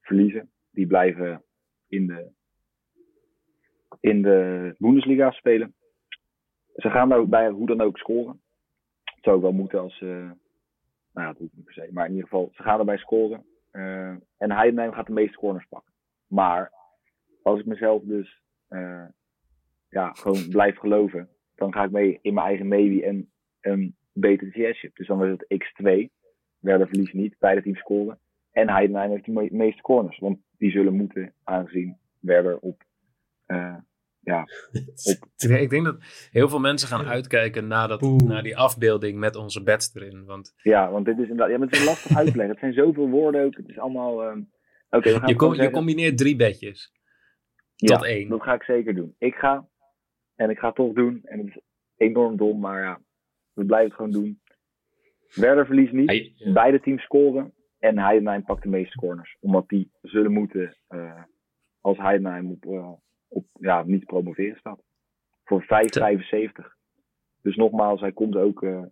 verliezen. 0.00 0.50
Die 0.70 0.86
blijven 0.86 1.44
in 1.88 2.06
de 2.06 2.32
in 4.04 4.22
de 4.22 4.74
Bundesliga 4.78 5.30
spelen. 5.30 5.74
Ze 6.74 6.90
gaan 6.90 7.08
daar 7.08 7.28
bij 7.28 7.48
hoe 7.48 7.66
dan 7.66 7.80
ook 7.80 7.98
scoren. 7.98 8.40
Het 9.04 9.24
zou 9.24 9.36
ook 9.36 9.42
wel 9.42 9.52
moeten 9.52 9.80
als. 9.80 10.00
Uh, 10.00 10.10
nou 10.10 11.26
ja, 11.26 11.26
dat 11.26 11.38
hoeft 11.38 11.56
niet 11.56 11.64
per 11.64 11.74
se. 11.74 11.88
Maar 11.92 12.04
in 12.04 12.10
ieder 12.10 12.28
geval, 12.28 12.50
ze 12.52 12.62
gaan 12.62 12.78
erbij 12.78 12.96
scoren. 12.96 13.44
Uh, 13.72 14.14
en 14.36 14.52
Heidenheim 14.52 14.92
gaat 14.92 15.06
de 15.06 15.12
meeste 15.12 15.38
corners 15.38 15.66
pakken. 15.68 15.92
Maar 16.26 16.72
als 17.42 17.60
ik 17.60 17.66
mezelf 17.66 18.02
dus 18.02 18.40
uh, 18.70 19.04
ja, 19.88 20.12
gewoon 20.12 20.48
blijf 20.48 20.78
geloven, 20.78 21.28
dan 21.54 21.72
ga 21.72 21.84
ik 21.84 21.90
mee 21.90 22.18
in 22.22 22.34
mijn 22.34 22.46
eigen 22.46 22.68
maybe 22.68 23.04
en 23.04 23.30
een 23.60 23.96
beter 24.12 24.74
chip. 24.74 24.96
Dus 24.96 25.06
dan 25.06 25.24
is 25.24 25.30
het 25.30 25.64
x2. 25.64 26.12
Werder 26.58 26.88
verliest 26.88 27.14
niet, 27.14 27.36
beide 27.38 27.62
teams 27.62 27.78
scoren. 27.78 28.18
En 28.52 28.70
Heidenheim 28.70 29.10
heeft 29.10 29.24
de 29.24 29.48
meeste 29.50 29.82
corners. 29.82 30.18
Want 30.18 30.38
die 30.58 30.70
zullen 30.70 30.94
moeten, 30.96 31.32
aangezien 31.44 31.96
Werder 32.20 32.58
op 32.58 32.84
ja. 34.24 34.46
Ik 35.60 35.70
denk 35.70 35.84
dat 35.84 35.96
heel 36.30 36.48
veel 36.48 36.60
mensen 36.60 36.88
gaan 36.88 37.06
uitkijken 37.06 37.66
naar, 37.66 37.88
dat, 37.88 38.00
naar 38.00 38.42
die 38.42 38.56
afbeelding 38.56 39.18
met 39.18 39.36
onze 39.36 39.62
beds 39.62 39.94
erin. 39.94 40.24
Want... 40.24 40.54
Ja, 40.62 40.90
want 40.90 41.04
dit 41.04 41.18
is 41.18 41.28
inderdaad 41.28 41.50
ja, 41.50 41.58
maar 41.58 41.66
het 41.66 41.76
is 41.76 41.84
lastig 41.84 42.16
uitleggen. 42.22 42.50
Het 42.50 42.58
zijn 42.58 42.72
zoveel 42.72 43.08
woorden 43.08 43.44
ook. 43.44 43.56
Het 43.56 43.68
is 43.68 43.78
allemaal. 43.78 44.26
Um... 44.26 44.52
Okay, 44.90 45.12
we 45.12 45.18
gaan 45.18 45.28
je, 45.28 45.36
com 45.36 45.54
je 45.54 45.70
combineert 45.70 46.18
drie 46.18 46.36
bedjes. 46.36 46.92
Ja, 47.76 47.96
tot 47.96 48.06
één. 48.06 48.28
Dat 48.28 48.42
ga 48.42 48.54
ik 48.54 48.62
zeker 48.62 48.94
doen. 48.94 49.14
Ik 49.18 49.34
ga. 49.34 49.68
En 50.34 50.50
ik 50.50 50.58
ga 50.58 50.66
het 50.66 50.76
toch 50.76 50.92
doen. 50.92 51.20
En 51.24 51.38
het 51.38 51.46
is 51.46 51.60
enorm 51.96 52.36
dom, 52.36 52.60
maar 52.60 52.82
ja, 52.82 53.00
we 53.52 53.64
blijven 53.64 53.88
het 53.88 53.96
gewoon 53.96 54.10
doen. 54.10 54.40
Werder 55.34 55.66
verliest 55.66 55.92
niet. 55.92 56.08
Hij, 56.08 56.32
ja. 56.34 56.52
Beide 56.52 56.80
teams 56.80 57.02
scoren. 57.02 57.54
En 57.78 57.98
Heidenheim 57.98 58.44
pakt 58.44 58.62
de 58.62 58.68
meeste 58.68 58.98
corners. 58.98 59.36
Omdat 59.40 59.68
die 59.68 59.90
zullen 60.02 60.32
moeten, 60.32 60.76
uh, 60.88 61.22
als 61.80 61.98
Heidenheim 61.98 62.50
op, 62.50 62.64
uh, 62.64 62.92
op 63.34 63.46
ja, 63.52 63.82
niet 63.82 64.04
promoveren 64.04 64.58
staat. 64.58 64.82
Voor 65.44 65.62
5,75. 65.62 65.66
Dus 67.42 67.56
nogmaals, 67.56 68.00
hij 68.00 68.12
komt 68.12 68.36
ook 68.36 68.62
uh, 68.62 68.82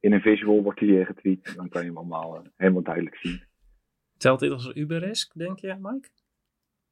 in 0.00 0.12
een 0.12 0.20
visual, 0.20 0.62
wordt 0.62 0.80
hij 0.80 1.04
getweet. 1.04 1.54
Dan 1.56 1.68
kan 1.68 1.80
je 1.80 1.88
hem 1.88 1.96
allemaal 1.96 2.36
uh, 2.36 2.42
helemaal 2.56 2.82
duidelijk 2.82 3.16
zien. 3.16 3.42
Telt 4.16 4.40
dit 4.40 4.50
als 4.50 4.64
een 4.64 4.78
Uber-risk, 4.78 5.34
denk 5.34 5.58
je, 5.58 5.76
Mike? 5.80 6.08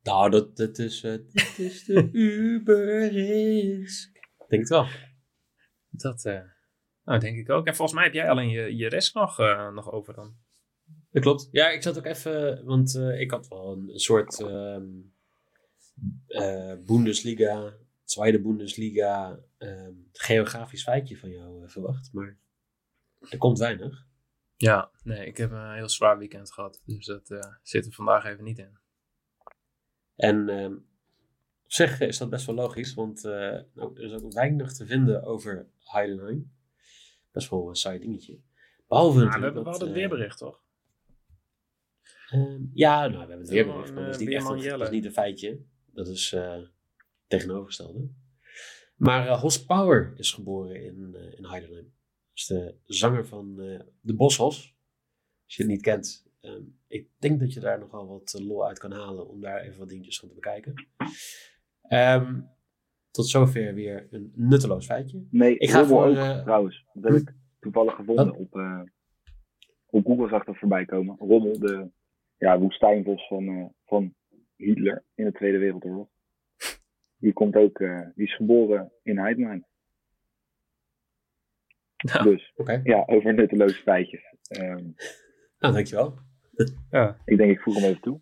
Nou, 0.03 0.31
dat, 0.31 0.57
dat 0.57 0.79
is, 0.79 1.05
uh, 1.05 1.13
dit 1.33 1.59
is 1.59 1.85
de 1.85 2.09
Uber-risk. 2.13 4.13
Denk 4.49 4.63
het 4.63 4.69
wel. 4.69 4.87
Dat 5.91 6.25
nou, 7.05 7.19
denk 7.19 7.39
ik 7.39 7.51
ook. 7.51 7.67
En 7.67 7.75
volgens 7.75 7.97
mij 7.97 8.05
heb 8.05 8.15
jij 8.15 8.31
alleen 8.31 8.49
je, 8.49 8.77
je 8.77 8.89
rest 8.89 9.15
nog, 9.15 9.39
nog 9.75 9.93
over 9.93 10.15
dan. 10.15 10.37
Dat 11.11 11.23
klopt. 11.23 11.49
Ja, 11.51 11.71
ik 11.71 11.83
zat 11.83 11.99
ook 11.99 12.07
even, 12.07 12.65
want 12.65 12.95
ik 12.95 13.31
had 13.31 13.49
wel 13.49 13.73
een, 13.73 13.89
een 13.89 13.99
soort 13.99 14.41
um, 14.41 15.15
uh, 16.29 16.75
Bundesliga, 16.85 17.75
Tweede 18.05 18.41
Bundesliga, 18.41 19.41
uh, 19.59 19.89
geografisch 20.13 20.83
feitje 20.83 21.19
van 21.19 21.31
jou 21.31 21.63
uh, 21.63 21.69
verwacht. 21.69 22.13
Maar 22.13 22.39
er 23.31 23.39
komt 23.39 23.59
weinig. 23.59 24.07
Ja, 24.57 24.91
nee, 25.03 25.27
ik 25.27 25.37
heb 25.37 25.51
een 25.51 25.75
heel 25.75 25.89
zwaar 25.89 26.19
weekend 26.19 26.53
gehad. 26.53 26.83
Dus 26.85 27.07
dat 27.07 27.31
uh, 27.31 27.41
zit 27.63 27.87
er 27.87 27.93
vandaag 27.93 28.25
even 28.25 28.45
niet 28.45 28.59
in. 28.59 28.79
En 30.17 30.49
ehm, 30.49 30.75
op 31.65 31.73
zich 31.73 32.01
is 32.01 32.19
dat 32.19 32.31
best 32.31 32.47
wel 32.47 32.55
logisch, 32.55 32.95
want 32.95 33.23
nou, 33.23 33.95
er 33.95 34.03
is 34.03 34.13
ook 34.13 34.33
weinig 34.33 34.73
te 34.73 34.87
vinden 34.87 35.23
over 35.23 35.69
Heidenheim. 35.79 36.53
Best 37.33 37.51
wel 37.51 37.69
een 37.69 37.75
saai 37.75 37.99
dingetje. 37.99 38.41
Behalve 38.89 39.19
nou, 39.19 39.39
we 39.39 39.45
hebben 39.45 39.65
wel 39.65 39.79
het 39.79 39.91
weerbericht, 39.91 40.39
toch? 40.39 40.63
Um, 42.33 42.71
ja, 42.75 43.01
nou, 43.01 43.13
we 43.13 43.19
hebben 43.19 43.39
het 43.39 43.49
weerbericht, 43.49 43.95
maar 43.95 44.05
dat 44.05 44.15
is 44.15 44.21
niet 44.21 44.35
echt 44.35 44.47
dat 44.47 44.81
is 44.81 44.91
niet 44.91 45.05
een 45.05 45.13
feitje. 45.13 45.61
Dat 46.05 46.09
is 46.09 46.33
uh, 46.33 46.59
tegenovergestelde. 47.27 48.09
Maar 48.97 49.27
uh, 49.27 49.41
Hos 49.41 49.65
Power 49.65 50.13
is 50.17 50.33
geboren 50.33 50.85
in, 50.85 51.15
uh, 51.17 51.39
in 51.39 51.45
Heidelberg. 51.45 51.85
Dat 51.85 51.93
is 52.35 52.47
de 52.47 52.75
zanger 52.85 53.27
van 53.27 53.57
de 54.01 54.15
Boshos. 54.15 54.77
Als 55.45 55.57
je 55.57 55.63
het 55.63 55.73
niet 55.73 55.83
kent, 55.83 56.27
um, 56.41 56.79
ik 56.87 57.09
denk 57.19 57.41
dat 57.41 57.53
je 57.53 57.61
daar 57.61 57.79
nogal 57.79 58.07
wat 58.07 58.41
lol 58.43 58.67
uit 58.67 58.79
kan 58.79 58.93
halen 58.93 59.29
om 59.29 59.41
daar 59.41 59.61
even 59.61 59.79
wat 59.79 59.89
dingetjes 59.89 60.19
van 60.19 60.29
te 60.29 60.35
bekijken. 60.35 60.75
Um, 61.89 62.51
tot 63.11 63.29
zover 63.29 63.75
weer 63.75 64.09
een 64.11 64.33
nutteloos 64.35 64.87
feitje. 64.87 65.27
Nee, 65.31 65.59
ik 65.59 65.71
ga 65.71 65.85
voor. 65.85 66.07
Ook, 66.07 66.15
trouwens, 66.43 66.87
dat 66.93 67.13
heb 67.13 67.21
ik 67.21 67.35
toevallig 67.61 67.95
gevonden 67.95 68.35
op, 68.35 68.55
op 69.87 70.07
Google 70.07 70.29
zag 70.29 70.45
dat 70.45 70.59
voorbij 70.59 70.85
komen. 70.85 71.17
Rommel, 71.19 71.59
de 71.59 71.91
ja, 72.39 72.59
woestijnvos 72.59 73.27
van, 73.27 73.75
van 73.85 74.15
Hitler 74.61 75.05
in 75.15 75.25
de 75.25 75.33
Tweede 75.33 75.59
Wereldoorlog. 75.59 76.09
Die 77.17 77.33
komt 77.33 77.57
ook, 77.57 77.81
eh, 77.81 78.01
die 78.15 78.27
is 78.27 78.37
geboren 78.37 78.93
in 79.03 79.19
Heidenheim. 79.19 79.65
Ja. 81.97 82.23
Dus 82.23 82.53
Oké. 82.57 82.81
ja, 82.85 83.05
over 83.07 83.35
nutteloze 83.35 83.83
feitjes. 83.83 84.35
Ehm, 84.49 84.91
Nou, 85.59 85.75
dankjewel. 85.75 86.19
Ja. 86.91 87.17
ik 87.25 87.37
denk, 87.37 87.51
ik 87.51 87.61
voeg 87.61 87.75
hem 87.75 87.85
even 87.85 88.01
toe. 88.01 88.21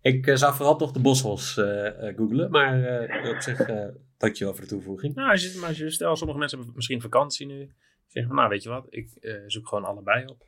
Ik 0.00 0.26
eh, 0.26 0.34
zou 0.34 0.54
vooral 0.54 0.76
toch 0.76 0.92
de 0.92 1.00
Boshols 1.00 1.56
eh 1.56 2.08
eh 2.08 2.16
googlen, 2.16 2.50
maar 2.50 2.84
eh, 2.84 3.30
op 3.30 3.40
zich 3.40 3.68
uh, 3.68 3.88
dankjewel 4.18 4.54
voor 4.54 4.62
de 4.62 4.68
toevoeging. 4.68 5.14
Nou, 5.14 5.30
als 5.30 5.52
je, 5.52 5.58
maar 5.58 5.68
als 5.68 5.78
je, 5.78 5.90
stel, 5.90 6.16
sommige 6.16 6.38
mensen 6.38 6.58
hebben 6.58 6.76
misschien 6.76 7.00
vakantie 7.00 7.46
nu. 7.46 7.72
Zeg 8.06 8.26
van, 8.26 8.36
nou, 8.36 8.48
weet 8.48 8.62
je 8.62 8.68
wat, 8.68 8.86
ik 8.88 9.16
uh, 9.20 9.42
zoek 9.46 9.68
gewoon 9.68 9.84
allebei 9.84 10.24
op. 10.26 10.46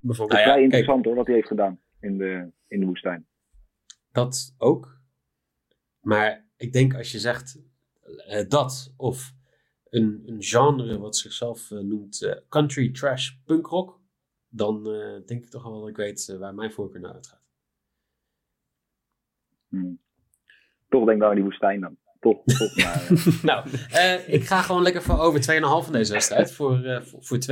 Bijvoorbeeld. 0.00 0.38
Nou 0.38 0.42
ja, 0.42 0.52
vrij 0.52 0.62
interessant 0.62 1.02
kijk, 1.02 1.06
hoor, 1.06 1.14
wat 1.16 1.26
hij 1.26 1.34
heeft 1.34 1.48
gedaan 1.48 1.80
in 2.00 2.18
de, 2.18 2.50
in 2.68 2.80
de 2.80 2.86
woestijn. 2.86 3.26
Dat 4.12 4.54
ook. 4.58 5.00
Maar 6.00 6.46
ik 6.56 6.72
denk 6.72 6.94
als 6.94 7.12
je 7.12 7.18
zegt 7.18 7.58
uh, 8.28 8.48
dat 8.48 8.94
of 8.96 9.34
een, 9.90 10.22
een, 10.26 10.42
genre 10.42 10.98
wat 10.98 11.16
zichzelf 11.16 11.70
uh, 11.70 11.80
noemt 11.80 12.42
country 12.48 12.92
trash 12.92 13.30
punk 13.44 13.66
rock, 13.66 14.00
dan 14.48 14.82
denk 15.26 15.44
ik 15.44 15.50
toch 15.50 15.62
wel 15.62 15.80
dat 15.80 15.88
ik 15.88 15.96
weet 15.96 16.36
waar 16.38 16.54
mijn 16.54 16.72
voorkeur 16.72 17.00
naar 17.00 17.12
uitgaat. 17.12 17.42
Hmm. 19.68 20.00
Toch 20.88 21.04
denk 21.04 21.22
ik 21.22 21.28
aan 21.28 21.34
die 21.34 21.44
woestijn 21.44 21.80
dan. 21.80 21.96
Toch, 22.20 22.42
toch 22.44 22.76
maar. 22.76 23.08
nou, 23.50 23.68
uh, 23.92 24.28
ik 24.28 24.44
ga 24.44 24.62
gewoon 24.62 24.82
lekker 24.82 25.02
voor 25.02 25.18
over 25.18 25.40
2,5 25.40 25.44
van 25.84 25.92
deze 25.92 26.12
wedstrijd. 26.12 26.52
Voor, 26.52 26.84
uh, 26.84 27.02
voor, 27.02 27.24
voor 27.24 27.38
2,00. 27.38 27.44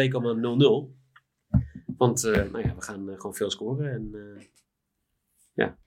Want 1.96 2.24
uh, 2.24 2.32
nou 2.32 2.58
ja, 2.58 2.74
we 2.74 2.82
gaan 2.82 3.14
gewoon 3.16 3.34
veel 3.34 3.50
scoren. 3.50 3.92
En 3.92 4.10
ja, 5.52 5.78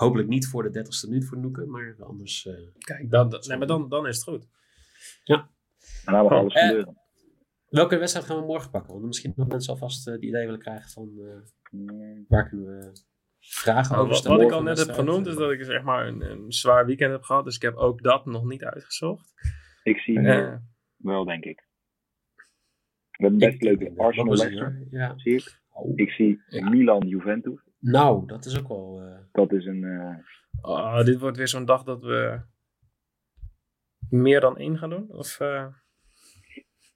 hopelijk 0.00 0.28
niet 0.28 0.46
voor 0.46 0.70
de 0.70 0.78
30ste 0.78 1.08
minuut 1.08 1.26
voor 1.26 1.38
Noeken. 1.38 1.70
Maar 1.70 1.96
anders... 2.00 2.48
Kijk, 2.78 3.10
dan, 3.10 3.28
nee, 3.48 3.58
maar 3.58 3.66
dan, 3.66 3.88
dan 3.88 4.06
is 4.06 4.14
het 4.16 4.24
goed. 4.24 4.48
Ja. 5.24 5.48
En 6.04 6.12
dan 6.12 6.22
mag 6.22 6.32
alles 6.32 6.60
gebeuren. 6.60 6.98
Welke 7.68 7.98
wedstrijd 7.98 8.26
gaan 8.26 8.36
we 8.36 8.46
morgen 8.46 8.70
pakken? 8.70 8.92
Want 8.92 9.06
misschien 9.06 9.32
nog 9.36 9.48
mensen 9.48 9.72
alvast 9.72 10.04
het 10.04 10.22
idee 10.22 10.44
willen 10.44 10.60
krijgen 10.60 10.90
van... 10.90 11.10
waar 12.28 12.48
kunnen 12.48 12.66
we 12.66 12.92
vragen 13.40 13.96
over 13.96 14.12
wat, 14.12 14.24
wat 14.24 14.40
ik 14.40 14.50
al 14.50 14.62
net 14.62 14.78
heb 14.78 14.90
genoemd 14.90 15.26
is 15.26 15.34
dat 15.34 15.50
ik 15.50 15.64
zeg 15.64 15.82
maar 15.82 16.06
een, 16.06 16.20
een, 16.30 16.52
zwaar 16.52 16.86
weekend 16.86 17.12
heb 17.12 17.22
gehad. 17.22 17.44
Dus 17.44 17.54
ik 17.54 17.62
heb 17.62 17.74
ook 17.74 18.02
dat 18.02 18.26
nog 18.26 18.44
niet 18.44 18.64
uitgezocht. 18.64 19.32
Ik 19.82 19.98
zie 19.98 20.18
uh, 20.18 20.54
wel, 20.96 21.24
denk 21.24 21.44
ik. 21.44 21.68
We 23.10 23.26
hebben 23.26 23.38
best 23.38 23.62
leuke 23.62 23.92
Arsenal 23.96 24.34
Leicester, 24.34 24.86
ja. 24.90 25.18
zie 25.18 25.34
ik. 25.34 25.60
Oh. 25.70 25.92
Ik 25.94 26.10
zie 26.10 26.42
ja. 26.48 26.68
Milan 26.68 27.08
Juventus. 27.08 27.60
Nou, 27.80 28.26
dat 28.26 28.44
is 28.44 28.58
ook 28.58 28.68
wel... 28.68 29.02
Uh... 29.02 29.18
Dat 29.32 29.52
is 29.52 29.66
een... 29.66 29.82
Uh... 29.82 30.16
Oh, 30.60 31.04
dit 31.04 31.18
wordt 31.18 31.36
weer 31.36 31.48
zo'n 31.48 31.64
dag 31.64 31.82
dat 31.84 32.02
we 32.02 32.40
meer 34.08 34.40
dan 34.40 34.58
één 34.58 34.78
gaan 34.78 34.90
doen? 34.90 35.10
Of, 35.10 35.36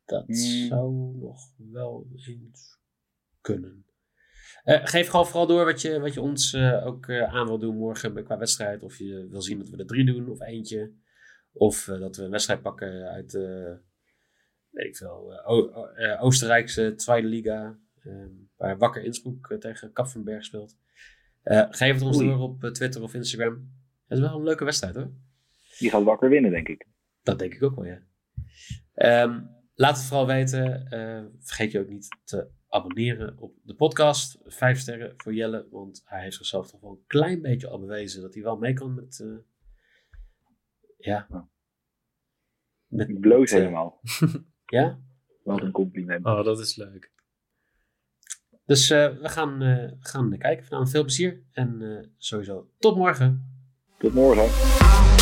dat 0.04 0.28
mm. 0.28 0.34
zou 0.68 1.16
nog 1.16 1.38
wel 1.56 2.06
eens 2.12 2.78
kunnen. 3.40 3.86
Uh, 4.64 4.86
geef 4.86 5.08
gewoon 5.08 5.26
vooral 5.26 5.46
door 5.46 5.64
wat 5.64 5.80
je, 5.80 6.00
wat 6.00 6.14
je 6.14 6.20
ons 6.20 6.52
uh, 6.52 6.86
ook 6.86 7.06
uh, 7.06 7.34
aan 7.34 7.46
wil 7.46 7.58
doen 7.58 7.76
morgen 7.76 8.24
qua 8.24 8.38
wedstrijd. 8.38 8.82
Of 8.82 8.98
je 8.98 9.28
wil 9.28 9.42
zien 9.42 9.58
dat 9.58 9.68
we 9.68 9.76
er 9.76 9.86
drie 9.86 10.04
doen 10.04 10.28
of 10.28 10.40
eentje. 10.40 10.92
Of 11.52 11.84
dat 11.84 12.16
we 12.16 12.22
een 12.22 12.30
wedstrijd 12.30 12.62
pakken 12.62 13.08
uit 13.08 13.32
weet 14.70 14.86
ik 14.86 14.96
veel, 14.96 15.44
Oostenrijkse 16.20 16.94
Tweede 16.94 17.28
Liga. 17.28 17.78
Waar 18.64 18.78
Wakker 18.78 19.02
Innsbruck 19.02 19.56
tegen 19.60 19.92
Kapfenberg 19.92 20.44
speelt. 20.44 20.76
geef 21.70 21.94
het 21.94 22.02
ons 22.02 22.16
Oei. 22.16 22.26
door 22.26 22.38
op 22.38 22.64
Twitter 22.64 23.02
of 23.02 23.14
Instagram. 23.14 23.72
Het 24.06 24.18
is 24.18 24.24
wel 24.24 24.36
een 24.36 24.44
leuke 24.44 24.64
wedstrijd 24.64 24.94
hoor. 24.94 25.10
Die 25.78 25.90
gaat 25.90 26.02
Wakker 26.02 26.28
winnen 26.28 26.50
denk 26.50 26.68
ik. 26.68 26.86
Dat 27.22 27.38
denk 27.38 27.54
ik 27.54 27.62
ook 27.62 27.74
wel 27.74 27.84
ja. 27.84 28.02
Um, 29.22 29.50
laat 29.74 29.96
het 29.96 30.06
vooral 30.06 30.26
weten. 30.26 30.86
vergeet 31.40 31.72
je 31.72 31.80
ook 31.80 31.88
niet 31.88 32.08
te 32.24 32.50
abonneren 32.68 33.38
op 33.38 33.54
de 33.62 33.74
podcast. 33.74 34.38
Vijf 34.44 34.78
sterren 34.78 35.12
voor 35.16 35.34
Jelle, 35.34 35.66
want 35.70 36.02
hij 36.04 36.22
heeft 36.22 36.36
zichzelf 36.36 36.70
toch 36.70 36.80
wel 36.80 36.90
een 36.90 37.04
klein 37.06 37.42
beetje 37.42 37.68
al 37.68 37.80
bewezen 37.80 38.22
dat 38.22 38.34
hij 38.34 38.42
wel 38.42 38.56
mee 38.56 38.72
kan 38.72 38.94
met. 38.94 39.18
Uh, 39.22 39.38
ja. 40.96 41.48
Met, 42.86 43.08
ik 43.08 43.20
bloos 43.20 43.50
met, 43.50 43.60
helemaal. 43.60 44.00
ja? 44.66 45.00
Wat 45.42 45.60
een 45.60 45.72
compliment. 45.72 46.24
Oh, 46.24 46.44
dat 46.44 46.60
is 46.60 46.76
leuk. 46.76 47.12
Dus 48.66 48.90
uh, 48.90 49.08
we 49.22 49.28
gaan, 49.28 49.62
uh, 49.62 49.90
gaan 50.00 50.38
kijken. 50.38 50.64
Vanavond 50.64 50.90
veel 50.90 51.04
plezier 51.04 51.42
en 51.52 52.10
sowieso 52.16 52.68
tot 52.78 52.96
morgen. 52.96 53.52
Tot 53.98 54.14
morgen. 54.14 55.13